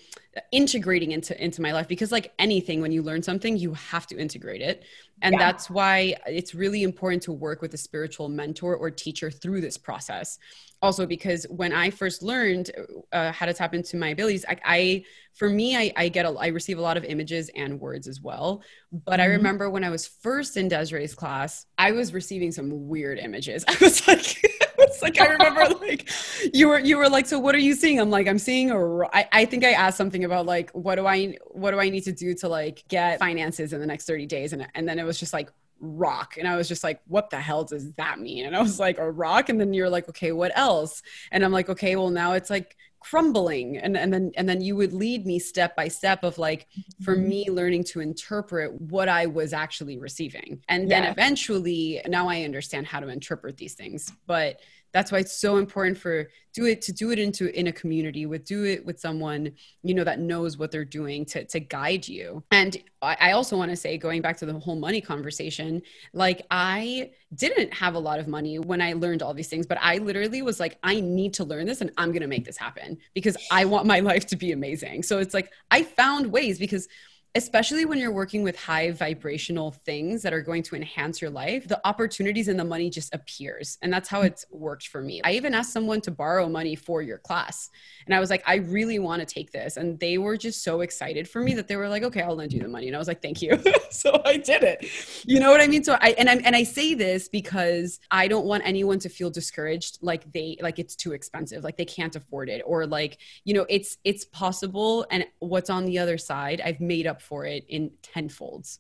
[0.52, 4.18] integrating into into my life because like anything when you learn something you have to
[4.18, 4.84] integrate it
[5.22, 5.40] and yeah.
[5.40, 9.78] that's why it's really important to work with a spiritual mentor or teacher through this
[9.78, 10.40] process
[10.82, 12.72] also because when i first learned
[13.12, 16.30] uh, how to tap into my abilities i, I for me I, I get a,
[16.32, 19.22] i receive a lot of images and words as well but mm-hmm.
[19.22, 23.64] i remember when i was first in desiree's class i was receiving some weird images
[23.68, 24.38] i was like
[24.92, 26.10] it's like I remember like
[26.54, 28.00] you were you were like, so what are you seeing?
[28.00, 29.06] I'm like, I'm seeing a.
[29.08, 32.04] I, I think I asked something about like what do I what do I need
[32.06, 35.04] to do to like get finances in the next 30 days, and and then it
[35.04, 35.52] was just like
[35.82, 38.80] rock and i was just like what the hell does that mean and i was
[38.80, 41.02] like a rock and then you're like okay what else
[41.32, 44.76] and i'm like okay well now it's like crumbling and, and then and then you
[44.76, 46.68] would lead me step by step of like
[47.02, 47.30] for mm-hmm.
[47.30, 51.02] me learning to interpret what i was actually receiving and yeah.
[51.02, 54.60] then eventually now i understand how to interpret these things but
[54.94, 58.26] that's why it's so important for do it to do it into in a community
[58.26, 59.52] with do it with someone
[59.84, 62.44] you know that knows what they're doing to to guide you.
[62.52, 65.82] And i also want to say going back to the whole money conversation
[66.14, 69.80] like i didn't have a lot of money when i learned all these things but
[69.82, 72.58] i literally was like i need to learn this and i'm going to make this
[72.58, 75.02] happen because i want my life to be amazing.
[75.02, 76.88] So it's like i found ways because
[77.36, 81.66] especially when you're working with high vibrational things that are going to enhance your life
[81.68, 83.78] the opportunities and the money just appears.
[83.82, 85.22] And that's how it's worked for me.
[85.24, 87.70] I even asked someone to borrow money for your class.
[88.06, 89.78] And i was like i really want to take this.
[89.78, 92.52] And they were just so excited for me that they were like okay i'll lend
[92.52, 92.88] you the money.
[92.88, 93.62] And i was like thank you.
[93.92, 94.86] So i did it.
[95.26, 95.84] You know what i mean?
[95.84, 99.30] So i and i and i say this because i don't want anyone to feel
[99.30, 103.54] discouraged like they like it's too expensive like they can't afford it or like you
[103.54, 105.06] know it's it's possible.
[105.12, 108.80] And what's on the other side i've made up for it in tenfolds.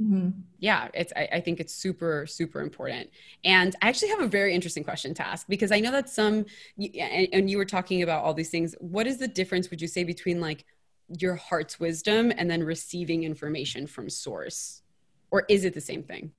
[0.00, 0.30] Mm-hmm.
[0.58, 1.12] Yeah, it's.
[1.14, 3.10] I, I, think it's super, super important.
[3.44, 6.46] And I actually have a very interesting question to ask because I know that some,
[6.76, 8.74] and, and you were talking about all these things.
[8.80, 9.70] What is the difference?
[9.70, 10.64] Would you say between like
[11.20, 14.82] your heart's wisdom and then receiving information from source,
[15.30, 16.32] or is it the same thing?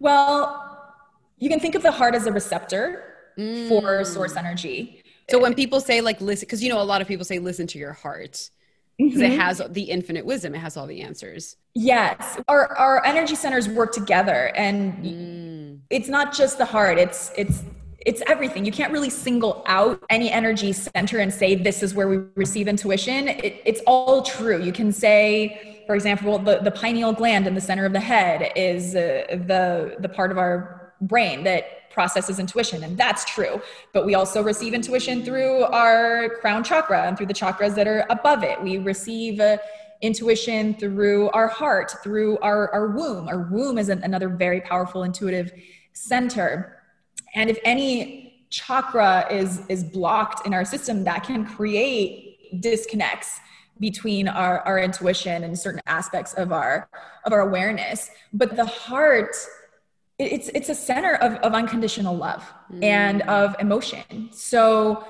[0.00, 0.94] Well,
[1.38, 3.04] you can think of the heart as a receptor
[3.38, 3.68] mm.
[3.68, 5.00] for source energy.
[5.30, 7.68] So when people say like listen, because you know a lot of people say listen
[7.68, 8.50] to your heart
[8.98, 9.32] because mm-hmm.
[9.32, 10.54] it has the infinite wisdom.
[10.54, 11.56] It has all the answers.
[11.74, 12.40] Yes.
[12.48, 15.80] Our our energy centers work together and mm.
[15.90, 16.98] it's not just the heart.
[16.98, 17.62] It's it's
[18.06, 18.64] it's everything.
[18.64, 22.68] You can't really single out any energy center and say this is where we receive
[22.68, 23.28] intuition.
[23.28, 24.62] It, it's all true.
[24.62, 28.52] You can say for example the, the pineal gland in the center of the head
[28.56, 33.60] is uh, the the part of our brain that processes intuition and that's true.
[33.92, 38.04] But we also receive intuition through our crown chakra and through the chakras that are
[38.10, 38.60] above it.
[38.62, 39.58] We receive uh,
[40.02, 43.28] intuition through our heart through our, our womb.
[43.28, 45.52] Our womb is an, another very powerful intuitive
[45.92, 46.82] center.
[47.34, 53.40] And if any chakra is is blocked in our system that can create disconnects
[53.80, 56.88] between our, our intuition and certain aspects of our
[57.24, 58.10] of our awareness.
[58.32, 59.34] But the heart
[60.18, 62.82] it's it's a center of, of unconditional love mm.
[62.84, 64.28] and of emotion.
[64.32, 65.04] So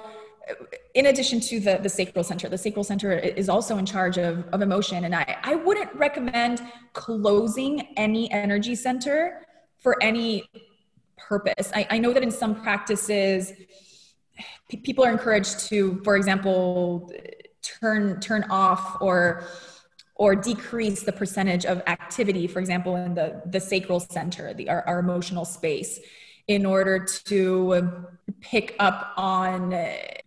[0.95, 4.47] in addition to the, the sacral center the sacral center is also in charge of,
[4.49, 5.05] of emotion.
[5.05, 6.63] And I, I wouldn't recommend
[6.93, 9.47] closing any energy center
[9.79, 10.49] for any
[11.17, 11.71] purpose.
[11.75, 13.53] I, I know that in some practices
[14.69, 17.13] p- people are encouraged to for example
[17.63, 19.45] turn turn off or
[20.17, 24.83] or decrease the percentage of activity, for example, in the, the sacral center, the, our,
[24.87, 25.99] our emotional space,
[26.47, 28.07] in order to
[28.41, 29.73] pick up on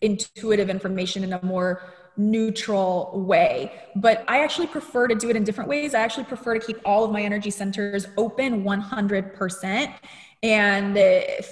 [0.02, 1.82] intuitive information in a more
[2.18, 3.72] neutral way.
[3.96, 5.94] But I actually prefer to do it in different ways.
[5.94, 9.94] I actually prefer to keep all of my energy centers open 100%.
[10.44, 10.96] And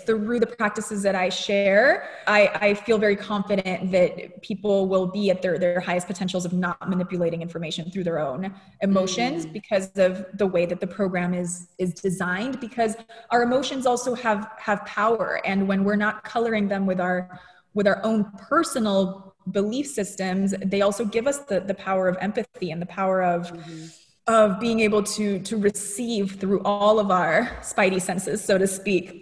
[0.06, 5.32] through the practices that I share, I, I, feel very confident that people will be
[5.32, 9.54] at their, their highest potentials of not manipulating information through their own emotions mm.
[9.54, 12.60] because of the way that the program is is designed.
[12.60, 12.96] Because
[13.32, 17.40] our emotions also have have power, and when we're not coloring them with our
[17.74, 22.70] with our own personal belief systems, they also give us the, the power of empathy
[22.70, 23.86] and the power of mm-hmm.
[24.28, 29.22] Of being able to to receive through all of our spidey senses, so to speak.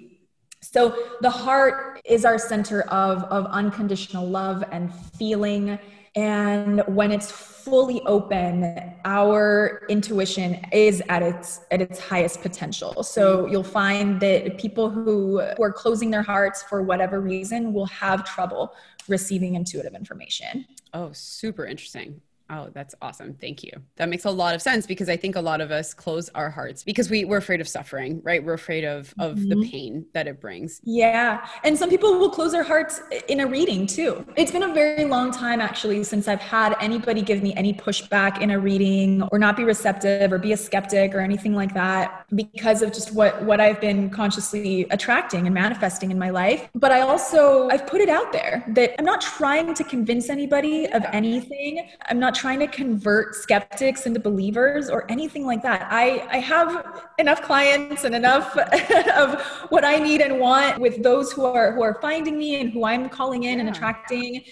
[0.62, 5.78] So the heart is our center of of unconditional love and feeling.
[6.16, 13.04] And when it's fully open, our intuition is at its at its highest potential.
[13.04, 17.88] So you'll find that people who, who are closing their hearts for whatever reason will
[17.88, 18.76] have trouble
[19.08, 20.66] receiving intuitive information.
[20.94, 22.22] Oh, super interesting.
[22.50, 23.34] Oh, that's awesome.
[23.36, 23.72] Thank you.
[23.96, 26.50] That makes a lot of sense because I think a lot of us close our
[26.50, 28.44] hearts because we, we're afraid of suffering, right?
[28.44, 29.50] We're afraid of, of mm-hmm.
[29.50, 30.82] the pain that it brings.
[30.84, 31.48] Yeah.
[31.64, 34.26] And some people will close their hearts in a reading too.
[34.36, 38.42] It's been a very long time actually since I've had anybody give me any pushback
[38.42, 42.26] in a reading or not be receptive or be a skeptic or anything like that
[42.36, 46.70] because of just what, what I've been consciously attracting and manifesting in my life.
[46.76, 50.88] But I also, I've put it out there that I'm not trying to convince anybody
[50.88, 51.90] of anything.
[52.10, 55.88] I'm not trying to convert skeptics into believers or anything like that.
[55.90, 58.56] I, I have enough clients and enough
[59.16, 62.72] of what I need and want with those who are who are finding me and
[62.72, 63.60] who I'm calling in yeah.
[63.62, 64.44] and attracting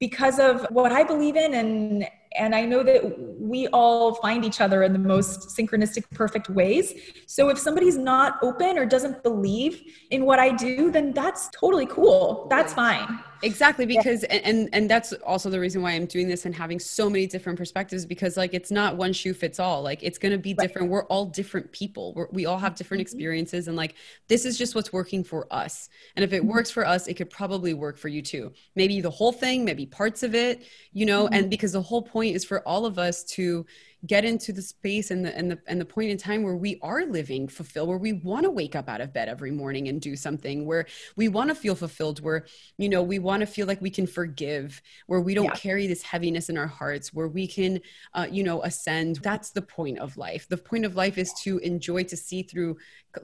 [0.00, 4.60] because of what I believe in and and I know that we all find each
[4.60, 6.94] other in the most synchronistic, perfect ways.
[7.26, 11.86] So if somebody's not open or doesn't believe in what I do, then that's totally
[11.86, 12.46] cool.
[12.50, 14.40] That's fine exactly because yeah.
[14.44, 17.58] and and that's also the reason why i'm doing this and having so many different
[17.58, 20.88] perspectives because like it's not one shoe fits all like it's going to be different
[20.88, 23.02] we're all different people we're, we all have different mm-hmm.
[23.02, 23.94] experiences and like
[24.28, 26.50] this is just what's working for us and if it mm-hmm.
[26.50, 29.86] works for us it could probably work for you too maybe the whole thing maybe
[29.86, 31.34] parts of it you know mm-hmm.
[31.34, 33.64] and because the whole point is for all of us to
[34.06, 36.78] get into the space and the and the and the point in time where we
[36.82, 40.00] are living fulfilled where we want to wake up out of bed every morning and
[40.00, 40.86] do something where
[41.16, 42.46] we want to feel fulfilled where
[42.76, 45.54] you know we want to feel like we can forgive where we don't yeah.
[45.54, 47.80] carry this heaviness in our hearts where we can
[48.14, 51.58] uh, you know ascend that's the point of life the point of life is to
[51.58, 52.76] enjoy to see through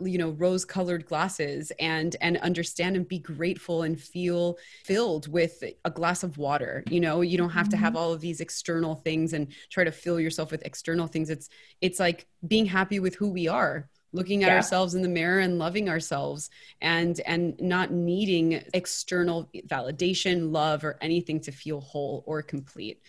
[0.03, 5.63] you know rose colored glasses and and understand and be grateful and feel filled with
[5.85, 8.03] a glass of water you know you don't have to have mm-hmm.
[8.03, 11.49] all of these external things and try to fill yourself with external things it's
[11.81, 14.57] it's like being happy with who we are looking at yeah.
[14.57, 16.49] ourselves in the mirror and loving ourselves
[16.81, 23.03] and and not needing external validation love or anything to feel whole or complete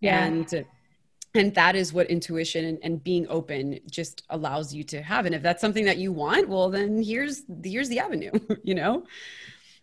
[0.00, 0.24] yeah.
[0.24, 0.64] and
[1.34, 5.26] and that is what intuition and, and, being open just allows you to have.
[5.26, 9.04] And if that's something that you want well then here's here's the avenue you know?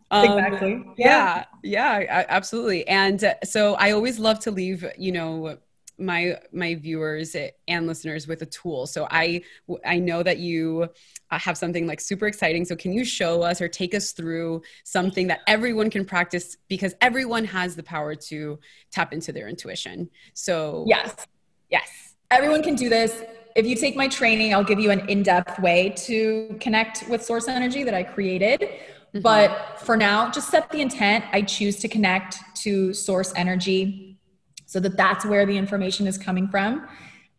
[0.10, 0.84] Um, exactly.
[0.98, 1.45] Yeah.
[1.64, 2.88] yeah, yeah absolutely.
[2.88, 5.58] And uh, so i always love to leave you know
[6.00, 7.36] my my viewers
[7.68, 8.86] and listeners with a tool.
[8.86, 9.41] So i
[9.86, 10.89] i know that you
[11.32, 12.66] uh, have something like super exciting.
[12.66, 16.93] So can you show us or take us through something that everyone can practice because
[17.02, 18.60] everyone has the power to
[18.91, 20.10] tap into their intuition?
[20.34, 21.26] So yes
[21.70, 23.24] Yes, everyone can do this.
[23.55, 27.24] If you take my training, I'll give you an in depth way to connect with
[27.24, 28.61] source energy that I created.
[28.61, 29.22] Mm-hmm.
[29.22, 31.26] But for now, just set the intent.
[31.32, 34.20] I choose to connect to source energy
[34.65, 36.88] so that that's where the information is coming from.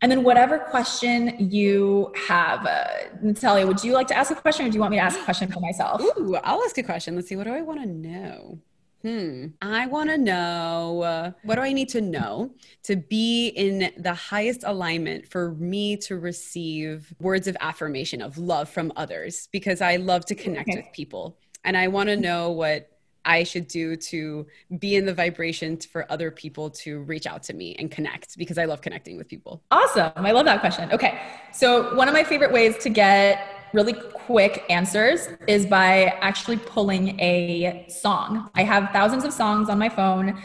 [0.01, 2.85] And then, whatever question you have, uh,
[3.21, 5.19] Natalia, would you like to ask a question or do you want me to ask
[5.19, 6.01] a question for myself?
[6.01, 7.17] Ooh, I'll ask a question.
[7.17, 7.37] Let's see.
[7.37, 8.61] What do I want to know?
[9.09, 9.47] Hmm.
[9.63, 12.51] I want to know uh, what do I need to know
[12.83, 18.69] to be in the highest alignment for me to receive words of affirmation of love
[18.69, 20.81] from others because I love to connect okay.
[20.81, 22.91] with people and I want to know what
[23.25, 24.47] I should do to
[24.79, 28.59] be in the vibration for other people to reach out to me and connect because
[28.59, 29.63] I love connecting with people.
[29.71, 30.13] Awesome.
[30.17, 30.93] I love that question.
[30.93, 31.19] Okay.
[31.53, 37.19] So, one of my favorite ways to get really quick answers is by actually pulling
[37.21, 38.51] a song.
[38.55, 40.41] I have thousands of songs on my phone,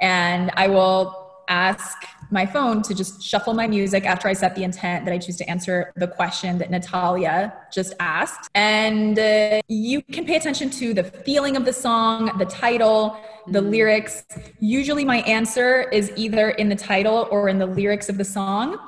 [0.00, 4.64] and I will ask my phone to just shuffle my music after I set the
[4.64, 8.48] intent that I choose to answer the question that Natalia just asked.
[8.54, 13.18] And uh, you can pay attention to the feeling of the song, the title,
[13.48, 13.70] the mm.
[13.70, 14.24] lyrics.
[14.60, 18.78] Usually, my answer is either in the title or in the lyrics of the song.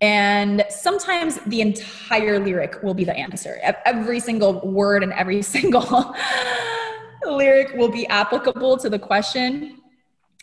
[0.00, 3.58] And sometimes the entire lyric will be the answer.
[3.84, 6.14] Every single word and every single
[7.24, 9.80] lyric will be applicable to the question.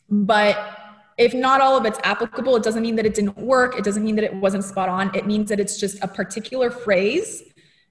[0.10, 0.80] But
[1.18, 3.78] if not all of it's applicable, it doesn't mean that it didn't work.
[3.78, 5.16] It doesn't mean that it wasn't spot on.
[5.16, 7.44] It means that it's just a particular phrase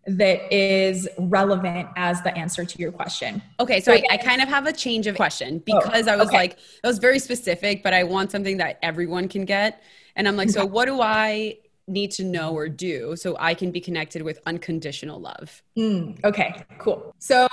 [0.07, 3.41] that is relevant as the answer to your question.
[3.61, 6.17] Okay, so, I, I, kind of have a change of question oh, because oh, I
[6.17, 6.37] was okay.
[6.37, 9.81] like, that was very specific, but I want something that everyone can get.
[10.17, 11.59] And I'm like, so what do I
[11.89, 15.63] need to know or do so I can be connected with unconditional love?
[15.77, 17.15] Mm, okay, cool.
[17.19, 17.49] So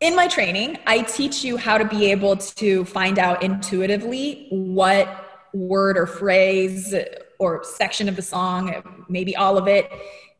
[0.00, 5.48] in my training, I teach you how to be able to find out intuitively what
[5.52, 6.94] word or phrase
[7.38, 9.90] or section of the song, maybe all of it,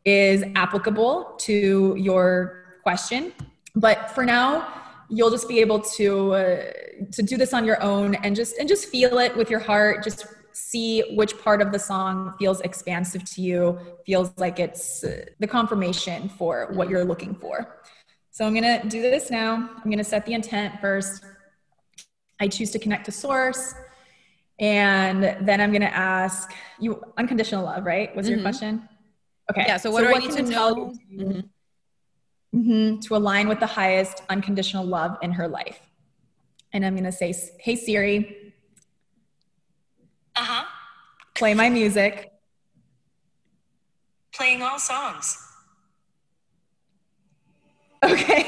[0.04, 3.32] is applicable to your question.
[3.74, 4.66] But for now,
[5.11, 6.72] you'll just be able to uh,
[7.12, 10.04] to do this on your own and just and just feel it with your heart.
[10.04, 10.26] Just
[10.59, 15.46] see which part of the song feels expansive to you, feels like it's uh, the
[15.46, 17.80] confirmation for what you're looking for.
[18.30, 19.70] So I'm gonna do this now.
[19.82, 21.24] I'm gonna set the intent first.
[22.40, 23.74] I choose to connect to source.
[24.61, 28.14] And then I'm gonna ask you unconditional love, right?
[28.14, 28.34] Was mm-hmm.
[28.34, 28.88] your question?
[29.50, 29.64] Okay.
[29.66, 29.76] Yeah.
[29.76, 30.94] So what so do what I need to know?
[31.12, 31.40] Mm-hmm.
[32.54, 35.80] Mm-hmm, to align with the highest unconditional love in her life.
[36.72, 38.47] And I'm to say, Hey Siri.
[40.39, 40.64] Uh huh.
[41.34, 42.30] Play my music.
[44.32, 45.36] Playing all songs.
[48.05, 48.45] Okay.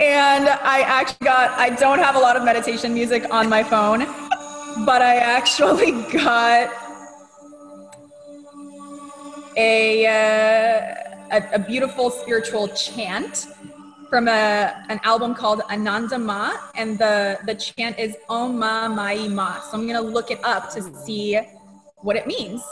[0.00, 4.06] and I actually got, I don't have a lot of meditation music on my phone,
[4.86, 6.70] but I actually got
[9.58, 13.46] a, uh, a, a, beautiful spiritual chant
[14.08, 19.28] from a, an album called Ananda Ma, and the, the chant is Om Ma Mai
[19.28, 19.60] Ma.
[19.60, 21.40] So I'm going to look it up to see
[21.96, 22.62] what it means.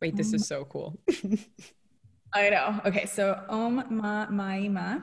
[0.00, 0.98] Wait, this is so cool.
[2.32, 2.80] I know.
[2.84, 4.98] Okay, so Om Ma Mai Ma.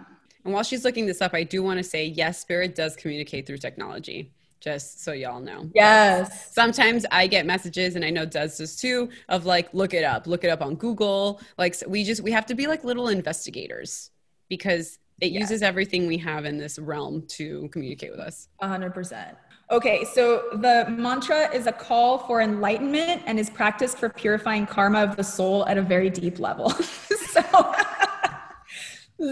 [0.46, 3.48] And while she's looking this up, I do want to say yes, spirit does communicate
[3.48, 5.70] through technology just so y'all know.
[5.76, 6.54] Yes.
[6.54, 10.26] Sometimes I get messages, and I know does this too, of like, look it up,
[10.26, 11.42] look it up on Google.
[11.58, 14.10] Like, we just, we have to be like little investigators
[14.58, 15.42] because it yes.
[15.42, 18.50] uses everything we have in this realm to communicate with us.
[18.62, 19.36] 100%.
[19.72, 25.02] Okay, so the mantra is a call for enlightenment and is practiced for purifying karma
[25.02, 26.70] of the soul at a very deep level.
[27.32, 27.42] so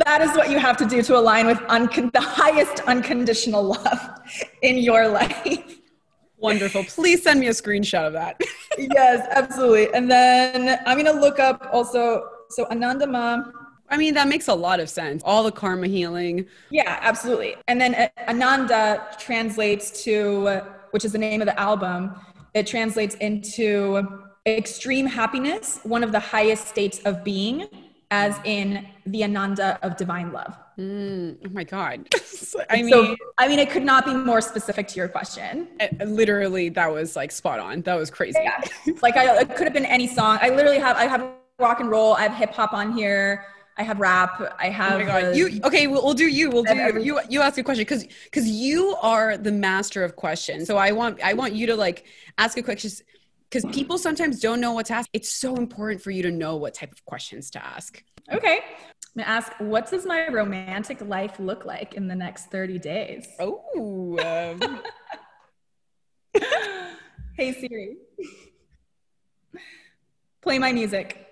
[0.06, 4.20] that is what you have to do to align with uncon- the highest unconditional love
[4.64, 5.78] in your life.
[6.38, 6.84] Wonderful.
[6.86, 8.42] Please send me a screenshot of that.
[8.80, 9.94] yes, absolutely.
[9.94, 13.44] And then I'm going to look up also, so Ananda Ma.
[13.92, 15.22] I mean, that makes a lot of sense.
[15.24, 16.48] All the karma healing.
[16.70, 17.56] Yeah, absolutely.
[17.68, 20.62] And then uh, Ananda translates to,
[20.92, 22.16] which is the name of the album,
[22.54, 27.68] it translates into extreme happiness, one of the highest states of being
[28.12, 30.58] as in the Ananda of divine love.
[30.78, 32.08] Mm, oh my God.
[32.70, 35.68] I mean, so, I mean, it could not be more specific to your question.
[35.80, 37.82] It, literally, that was like spot on.
[37.82, 38.40] That was crazy.
[38.42, 38.62] Yeah.
[39.02, 40.40] like, I, it could have been any song.
[40.42, 41.26] I literally have, I have
[41.60, 43.46] rock and roll, I have hip hop on here.
[43.82, 44.56] I have rap.
[44.60, 44.94] I have.
[44.94, 45.36] Oh my god!
[45.36, 45.88] you okay?
[45.88, 46.52] We'll, we'll do you.
[46.52, 47.02] We'll do you.
[47.02, 50.68] You you ask a question because because you are the master of questions.
[50.68, 52.06] So I want I want you to like
[52.38, 52.92] ask a question
[53.50, 55.10] because people sometimes don't know what to ask.
[55.14, 58.04] It's so important for you to know what type of questions to ask.
[58.32, 58.60] Okay.
[58.60, 63.28] I'm gonna ask, what does my romantic life look like in the next 30 days?
[63.40, 64.60] Oh.
[66.34, 66.44] Um...
[67.36, 67.98] hey Siri.
[70.42, 71.31] Play my music.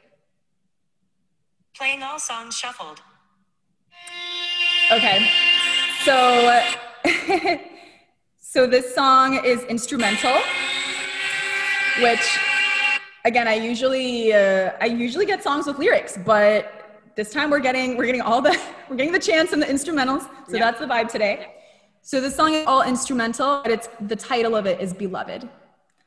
[1.79, 3.01] Playing all songs shuffled.
[4.91, 5.31] Okay.
[6.03, 6.61] So
[8.41, 10.35] so this song is instrumental
[12.01, 12.37] which
[13.23, 17.95] again i usually uh, i usually get songs with lyrics but this time we're getting
[17.95, 18.59] we're getting all the
[18.89, 20.59] we're getting the chants and the instrumentals so yeah.
[20.59, 21.53] that's the vibe today
[22.01, 25.47] so the song is all instrumental but it's the title of it is beloved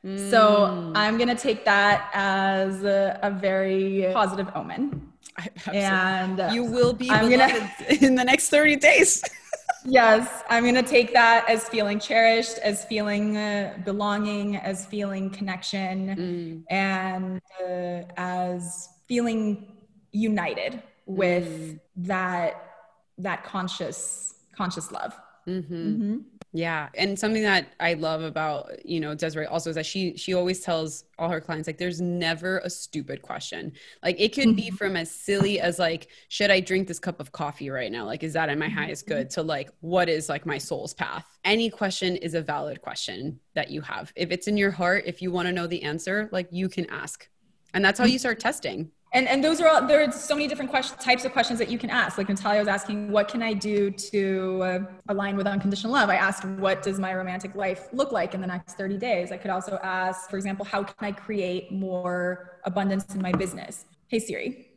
[0.05, 0.29] mm.
[0.29, 5.09] so i'm gonna take that as a, a very positive omen
[5.73, 9.23] and you will be I'm gonna, in the next 30 days
[9.85, 15.29] yes, I'm going to take that as feeling cherished, as feeling uh, belonging, as feeling
[15.29, 16.63] connection, mm.
[16.69, 19.67] and uh, as feeling
[20.11, 21.79] united with mm.
[21.97, 22.71] that
[23.17, 25.13] that conscious conscious love.
[25.47, 25.75] Mm-hmm.
[25.75, 26.17] Mm-hmm.
[26.55, 30.35] Yeah, and something that I love about you know Desiree also is that she she
[30.35, 33.73] always tells all her clients like there's never a stupid question.
[34.03, 34.75] Like it could be mm-hmm.
[34.75, 38.05] from as silly as like should I drink this cup of coffee right now?
[38.05, 38.77] Like is that in my mm-hmm.
[38.77, 39.31] highest good?
[39.31, 41.25] To like what is like my soul's path?
[41.43, 44.13] Any question is a valid question that you have.
[44.15, 46.87] If it's in your heart, if you want to know the answer, like you can
[46.91, 47.27] ask,
[47.73, 48.91] and that's how you start testing.
[49.13, 51.69] And and those are all there are so many different questions types of questions that
[51.69, 52.17] you can ask.
[52.17, 56.09] Like natalia was asking what can i do to uh, align with unconditional love?
[56.09, 59.31] I asked what does my romantic life look like in the next 30 days?
[59.31, 63.85] I could also ask for example how can i create more abundance in my business?
[64.07, 64.67] Hey siri.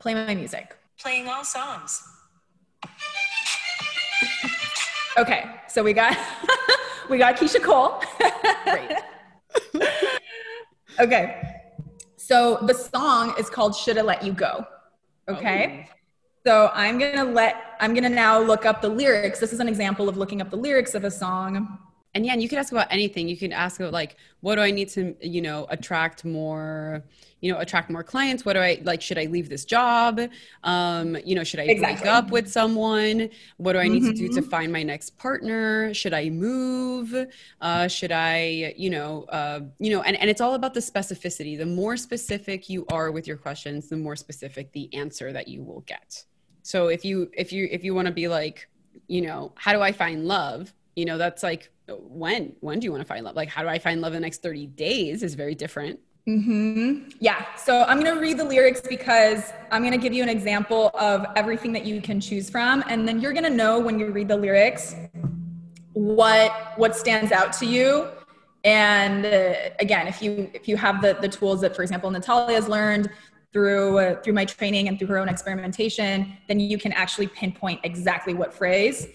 [0.00, 0.76] Play my music.
[0.98, 2.02] Playing all songs.
[5.16, 6.16] okay so we got
[7.08, 8.02] we got Keyshia Cole.
[8.64, 8.90] Great.
[11.00, 11.61] okay
[12.28, 12.36] so
[12.70, 14.52] the song is called should i let you go
[15.28, 15.88] okay
[16.44, 19.38] So I'm gonna let I'm gonna now look up the lyrics.
[19.38, 21.78] This is an example of looking up the lyrics of a song.
[22.14, 23.26] And yeah, and you can ask about anything.
[23.26, 27.02] You can ask about like, what do I need to, you know, attract more,
[27.40, 28.44] you know, attract more clients?
[28.44, 29.00] What do I like?
[29.00, 30.20] Should I leave this job?
[30.62, 32.02] Um, you know, should I Exactly.
[32.02, 33.30] break up with someone?
[33.56, 34.50] What do I need to do to Mhm.
[34.50, 35.94] find my next partner?
[35.94, 37.14] Should I move?
[37.62, 41.56] Uh, should I, you know, uh, you know, and, and it's all about the specificity.
[41.56, 45.62] The more specific you are with your questions, the more specific the answer that you
[45.62, 46.24] will get.
[46.62, 48.68] So if you if you if you want to be like,
[49.08, 50.74] you know, how do I find love?
[50.94, 53.36] You know, that's like when when do you want to find love?
[53.36, 55.98] Like how do I find love in the next 30 days is very different.
[56.26, 57.54] hmm Yeah.
[57.56, 60.90] So I'm going to read the lyrics because I'm going to give you an example
[60.94, 64.10] of everything that you can choose from, and then you're going to know when you
[64.10, 64.94] read the lyrics
[65.94, 68.08] what what stands out to you.
[68.64, 72.54] And uh, again, if you if you have the the tools that, for example, Natalia
[72.54, 73.10] has learned
[73.52, 77.80] through uh, through my training and through her own experimentation, then you can actually pinpoint
[77.82, 79.08] exactly what phrase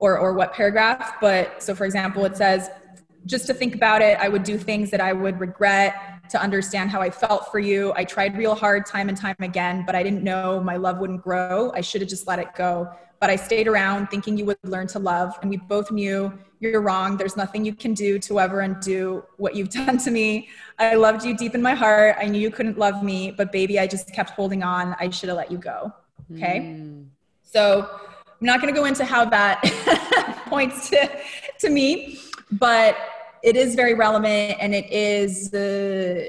[0.00, 1.14] or or what paragraph.
[1.20, 2.70] But so, for example, it says
[3.26, 6.90] just to think about it, I would do things that I would regret to understand
[6.90, 7.92] how I felt for you.
[7.96, 11.22] I tried real hard time and time again, but I didn't know my love wouldn't
[11.22, 11.72] grow.
[11.74, 12.88] I should have just let it go.
[13.20, 16.80] But I stayed around thinking you would learn to love, and we both knew you're
[16.80, 17.16] wrong.
[17.16, 20.48] There's nothing you can do to ever undo what you've done to me.
[20.78, 22.16] I loved you deep in my heart.
[22.20, 24.94] I knew you couldn't love me, but baby, I just kept holding on.
[25.00, 25.92] I should have let you go.
[26.34, 26.60] Okay.
[26.60, 27.06] Mm.
[27.42, 27.88] So
[28.40, 29.62] I'm not going to go into how that
[30.46, 31.10] points to,
[31.60, 32.18] to me,
[32.52, 32.96] but
[33.42, 36.24] it is very relevant and it is uh,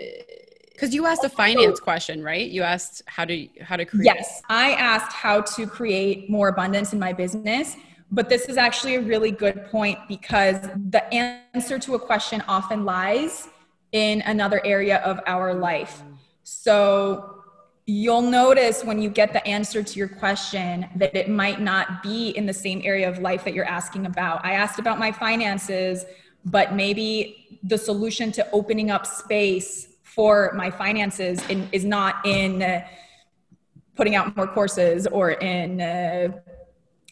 [0.78, 2.48] Cuz you asked a finance question, right?
[2.48, 4.42] You asked how to how to create yes.
[4.48, 7.76] I asked how to create more abundance in my business,
[8.12, 12.86] but this is actually a really good point because the answer to a question often
[12.86, 13.50] lies
[13.92, 16.04] in another area of our life.
[16.44, 17.37] So
[17.90, 22.32] you'll notice when you get the answer to your question that it might not be
[22.32, 24.44] in the same area of life that you're asking about.
[24.46, 26.06] I asked about my finances,
[26.44, 32.62] but maybe the solution to opening up space for my finances in, is not in
[32.62, 32.86] uh,
[33.96, 36.28] putting out more courses or in uh,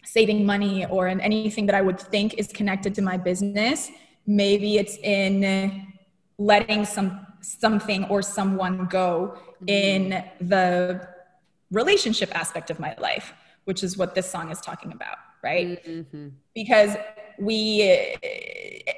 [0.04, 3.92] saving money or in anything that I would think is connected to my business.
[4.28, 5.70] Maybe it's in uh,
[6.38, 9.38] letting some something or someone go
[9.68, 11.08] in the
[11.72, 13.34] relationship aspect of my life,
[13.66, 15.84] which is what this song is talking about, right?
[15.86, 16.32] Mhm.
[16.54, 16.96] because
[17.38, 18.16] we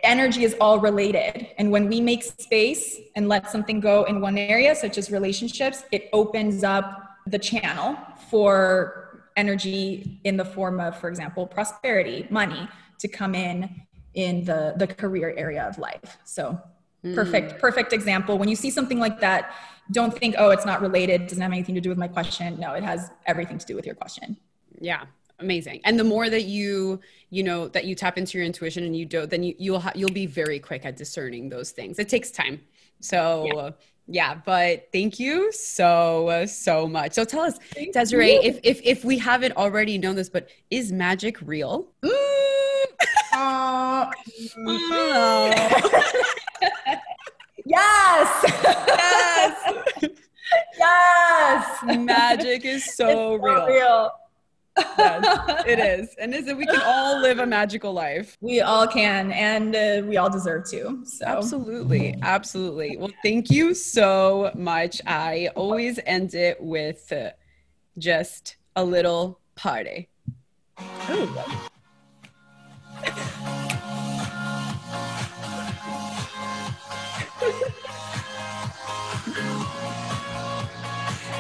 [0.03, 4.38] energy is all related and when we make space and let something go in one
[4.38, 6.86] area such as relationships it opens up
[7.26, 7.97] the channel
[8.30, 12.68] for energy in the form of for example prosperity money
[12.99, 13.70] to come in
[14.13, 16.59] in the the career area of life so
[17.16, 19.51] perfect perfect example when you see something like that
[19.91, 22.74] don't think oh it's not related doesn't have anything to do with my question no
[22.74, 24.38] it has everything to do with your question
[24.80, 25.03] Yeah,
[25.39, 25.82] amazing.
[25.86, 26.99] And the more that you,
[27.30, 29.95] you know, that you tap into your intuition and you don't then you, you'll ha-
[29.95, 31.97] you'll be very quick at discerning those things.
[31.99, 32.55] It takes time.
[32.99, 33.20] So
[33.51, 33.70] Yeah.
[34.20, 37.14] yeah, but thank you so so much.
[37.14, 38.41] So tell us, Thank Desiree, you.
[38.49, 41.76] if if if we haven't already known this, but is magic real?
[42.03, 42.12] Mm.
[43.33, 44.09] Uh,
[47.65, 48.43] yes.
[48.47, 50.13] Yes,
[50.77, 51.83] yes.
[51.97, 53.67] magic is so real.
[53.67, 54.11] real.
[54.97, 58.38] Yes, it is, and is that we can all live a magical life.
[58.41, 61.01] We all can, and uh, we all deserve to.
[61.03, 62.15] So Absolutely.
[62.21, 62.97] Absolutely.
[62.97, 65.01] Well, thank you so much.
[65.05, 67.31] I always end it with uh,
[67.97, 70.09] just a little party.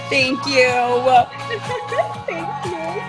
[0.09, 0.63] Thank you.
[2.27, 3.01] thank you.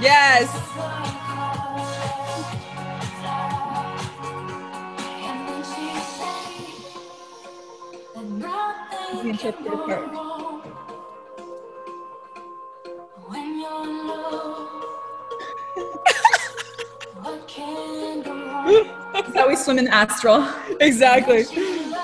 [0.00, 0.48] Yes.
[9.14, 10.14] You can shift it apart.
[13.28, 14.61] When you're alone.
[19.12, 20.48] That's how we swim in astral.
[20.80, 21.44] Exactly.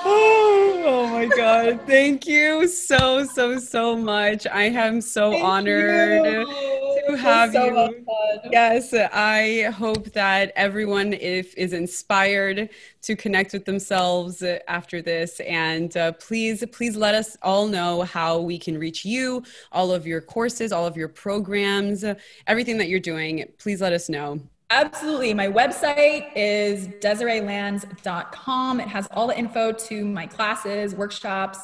[0.01, 1.81] Oh, oh my God.
[1.85, 4.47] Thank you so, so, so much.
[4.47, 7.05] I am so Thank honored you.
[7.07, 8.05] to have so you.
[8.51, 12.69] Yes, I hope that everyone if is inspired
[13.01, 18.39] to connect with themselves after this, and uh, please, please let us all know how
[18.39, 22.05] we can reach you, all of your courses, all of your programs,
[22.47, 23.51] everything that you're doing.
[23.57, 24.39] Please let us know.
[24.71, 25.33] Absolutely.
[25.33, 28.79] My website is desireelands.com.
[28.79, 31.59] It has all the info to my classes, workshops,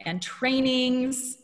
[0.00, 1.38] and trainings.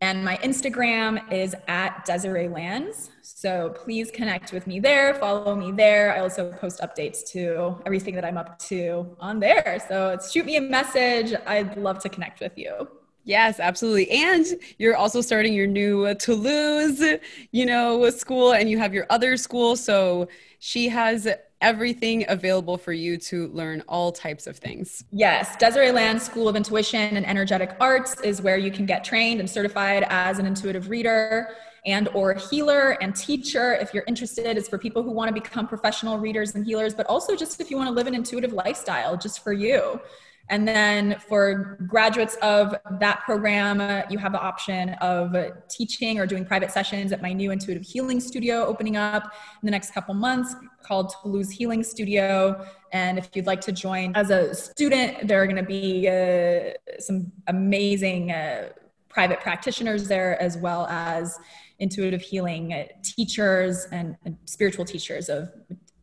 [0.00, 3.10] And my Instagram is at Desiree Lands.
[3.22, 6.14] So please connect with me there, follow me there.
[6.14, 9.78] I also post updates to everything that I'm up to on there.
[9.88, 11.34] So shoot me a message.
[11.46, 12.88] I'd love to connect with you.
[13.26, 14.08] Yes, absolutely.
[14.08, 14.46] And
[14.78, 17.02] you're also starting your new uh, Toulouse,
[17.50, 19.74] you know, school and you have your other school.
[19.74, 20.28] So
[20.60, 21.28] she has
[21.60, 25.04] everything available for you to learn all types of things.
[25.10, 29.40] Yes, Desiree Land School of Intuition and Energetic Arts is where you can get trained
[29.40, 31.48] and certified as an intuitive reader
[31.84, 35.68] and or healer and teacher if you're interested it's for people who want to become
[35.68, 39.16] professional readers and healers but also just if you want to live an intuitive lifestyle
[39.16, 40.00] just for you
[40.48, 45.34] and then for graduates of that program, uh, you have the option of
[45.68, 49.70] teaching or doing private sessions at my new intuitive healing studio opening up in the
[49.70, 52.64] next couple months called Toulouse Healing Studio.
[52.92, 57.00] And if you'd like to join as a student, there are going to be uh,
[57.00, 58.68] some amazing uh,
[59.08, 61.38] private practitioners there, as well as
[61.78, 65.50] intuitive healing teachers and, and spiritual teachers of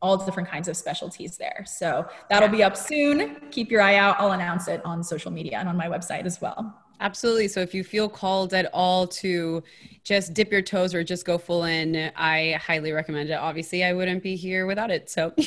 [0.03, 1.63] all different kinds of specialties there.
[1.65, 3.37] So that'll be up soon.
[3.49, 4.17] Keep your eye out.
[4.19, 6.82] I'll announce it on social media and on my website as well.
[7.03, 7.49] Absolutely.
[7.49, 9.61] So if you feel called at all to
[10.05, 13.33] just dip your toes or just go full in, I highly recommend it.
[13.33, 15.09] Obviously, I wouldn't be here without it.
[15.09, 15.33] So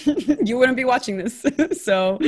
[0.45, 1.47] you wouldn't be watching this.
[1.83, 2.19] so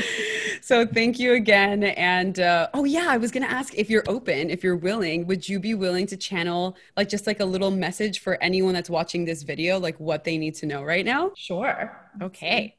[0.63, 1.85] so thank you again.
[1.85, 5.27] And uh, oh yeah, I was going to ask if you're open, if you're willing,
[5.27, 8.89] would you be willing to channel like just like a little message for anyone that's
[8.89, 11.33] watching this video like what they need to know right now?
[11.37, 11.95] Sure.
[12.23, 12.78] Okay.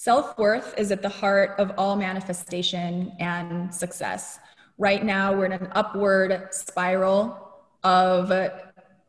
[0.00, 4.38] Self worth is at the heart of all manifestation and success.
[4.78, 8.32] Right now, we're in an upward spiral of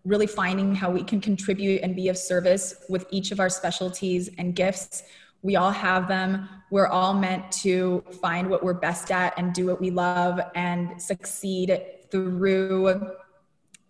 [0.03, 4.31] really finding how we can contribute and be of service with each of our specialties
[4.39, 5.03] and gifts.
[5.43, 6.49] We all have them.
[6.71, 10.99] We're all meant to find what we're best at and do what we love and
[10.99, 13.11] succeed through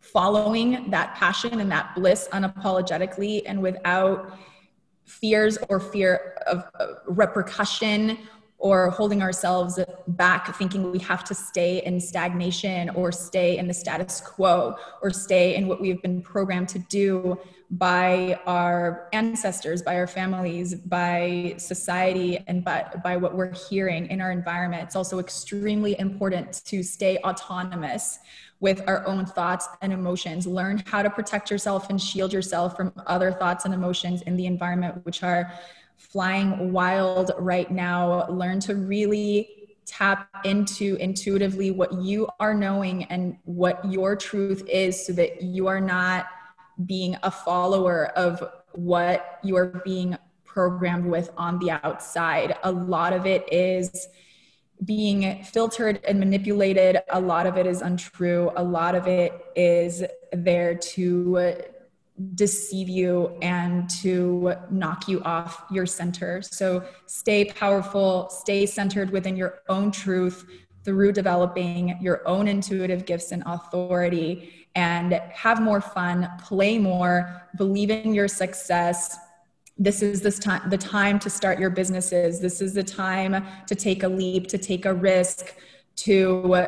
[0.01, 4.37] following that passion and that bliss unapologetically and without
[5.09, 6.63] fears or fear of
[7.07, 8.17] repercussion
[8.59, 13.73] or holding ourselves back thinking we have to stay in stagnation or stay in the
[13.73, 17.39] status quo or stay in what we've been programmed to do
[17.71, 24.19] by our ancestors by our families by society and by, by what we're hearing in
[24.19, 24.83] our environment.
[24.83, 28.19] It's also extremely important to stay autonomous
[28.59, 30.45] with our own thoughts and emotions.
[30.45, 34.45] Learn how to protect yourself and shield yourself from other thoughts and emotions in the
[34.45, 35.51] environment, which are
[35.95, 38.27] flying wild right now.
[38.29, 39.49] Learn to really
[39.85, 45.67] tap into intuitively what you are knowing and what your truth is so that you
[45.67, 46.27] are not
[46.85, 48.43] being a follower of
[48.73, 52.55] what you are being programmed with on the outside.
[52.63, 54.07] A lot of it is
[54.85, 57.01] being filtered and manipulated.
[57.09, 58.51] A lot of it is untrue.
[58.55, 61.53] A lot of it is there to
[62.35, 66.41] deceive you and to knock you off your center.
[66.41, 70.45] So stay powerful, stay centered within your own truth
[70.83, 77.89] through developing your own intuitive gifts and authority and have more fun, play more, believe
[77.89, 79.17] in your success,
[79.79, 82.39] this is this time the time to start your businesses.
[82.39, 85.55] This is the time to take a leap to take a risk
[85.97, 86.67] to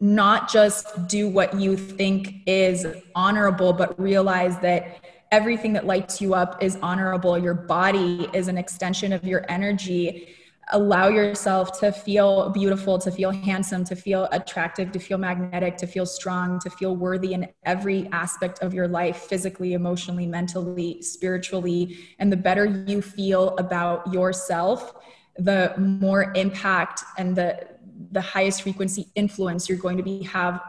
[0.00, 6.34] not just do what you think is honorable but realize that everything that lights you
[6.34, 7.38] up is honorable.
[7.38, 10.34] Your body is an extension of your energy
[10.70, 15.86] allow yourself to feel beautiful, to feel handsome, to feel attractive, to feel magnetic, to
[15.86, 21.98] feel strong, to feel worthy in every aspect of your life physically, emotionally, mentally, spiritually.
[22.18, 24.94] And the better you feel about yourself,
[25.36, 27.68] the more impact and the
[28.12, 30.60] the highest frequency influence you're going to be have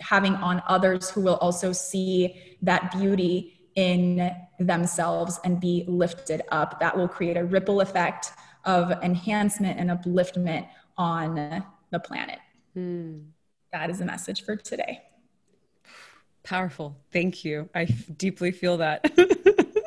[0.00, 6.80] having on others who will also see that beauty in themselves and be lifted up
[6.80, 8.32] that will create a ripple effect
[8.64, 12.38] of enhancement and upliftment on the planet.
[12.76, 13.26] Mm.
[13.72, 15.02] That is the message for today.
[16.42, 16.96] Powerful.
[17.12, 17.68] Thank you.
[17.74, 19.02] I deeply feel that.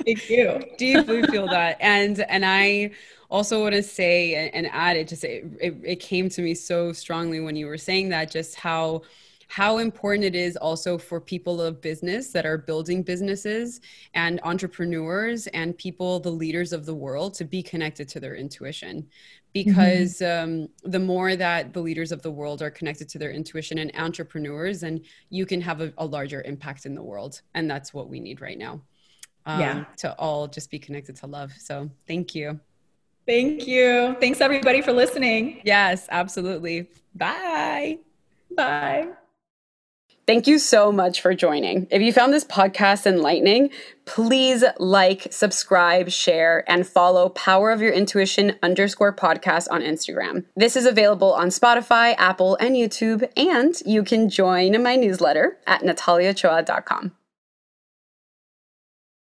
[0.06, 0.62] Thank you.
[0.78, 1.78] deeply feel that.
[1.80, 2.92] And and I
[3.30, 6.94] also want to say and add it just it, it, it came to me so
[6.94, 9.02] strongly when you were saying that just how
[9.48, 13.82] how important it is also for people of business that are building businesses
[14.14, 19.08] and entrepreneurs and people the leaders of the world to be connected to their intuition.
[19.54, 20.64] Because mm-hmm.
[20.64, 23.92] um, the more that the leaders of the world are connected to their intuition and
[23.96, 27.42] entrepreneurs and you can have a, a larger impact in the world.
[27.54, 28.82] And that's what we need right now
[29.46, 29.86] um, yeah.
[29.98, 31.54] to all just be connected to love.
[31.58, 32.60] So thank you.
[33.26, 34.16] Thank you.
[34.20, 35.62] Thanks everybody for listening.
[35.64, 36.90] Yes absolutely.
[37.16, 38.00] Bye.
[38.56, 39.08] Bye
[40.28, 41.88] Thank you so much for joining.
[41.92, 43.70] If you found this podcast enlightening,
[44.06, 50.46] please like, subscribe, share, and follow Power of Your Intuition underscore podcast on Instagram.
[50.56, 55.82] This is available on Spotify, Apple, and YouTube, and you can join my newsletter at
[55.82, 57.12] nataliaochoa.com.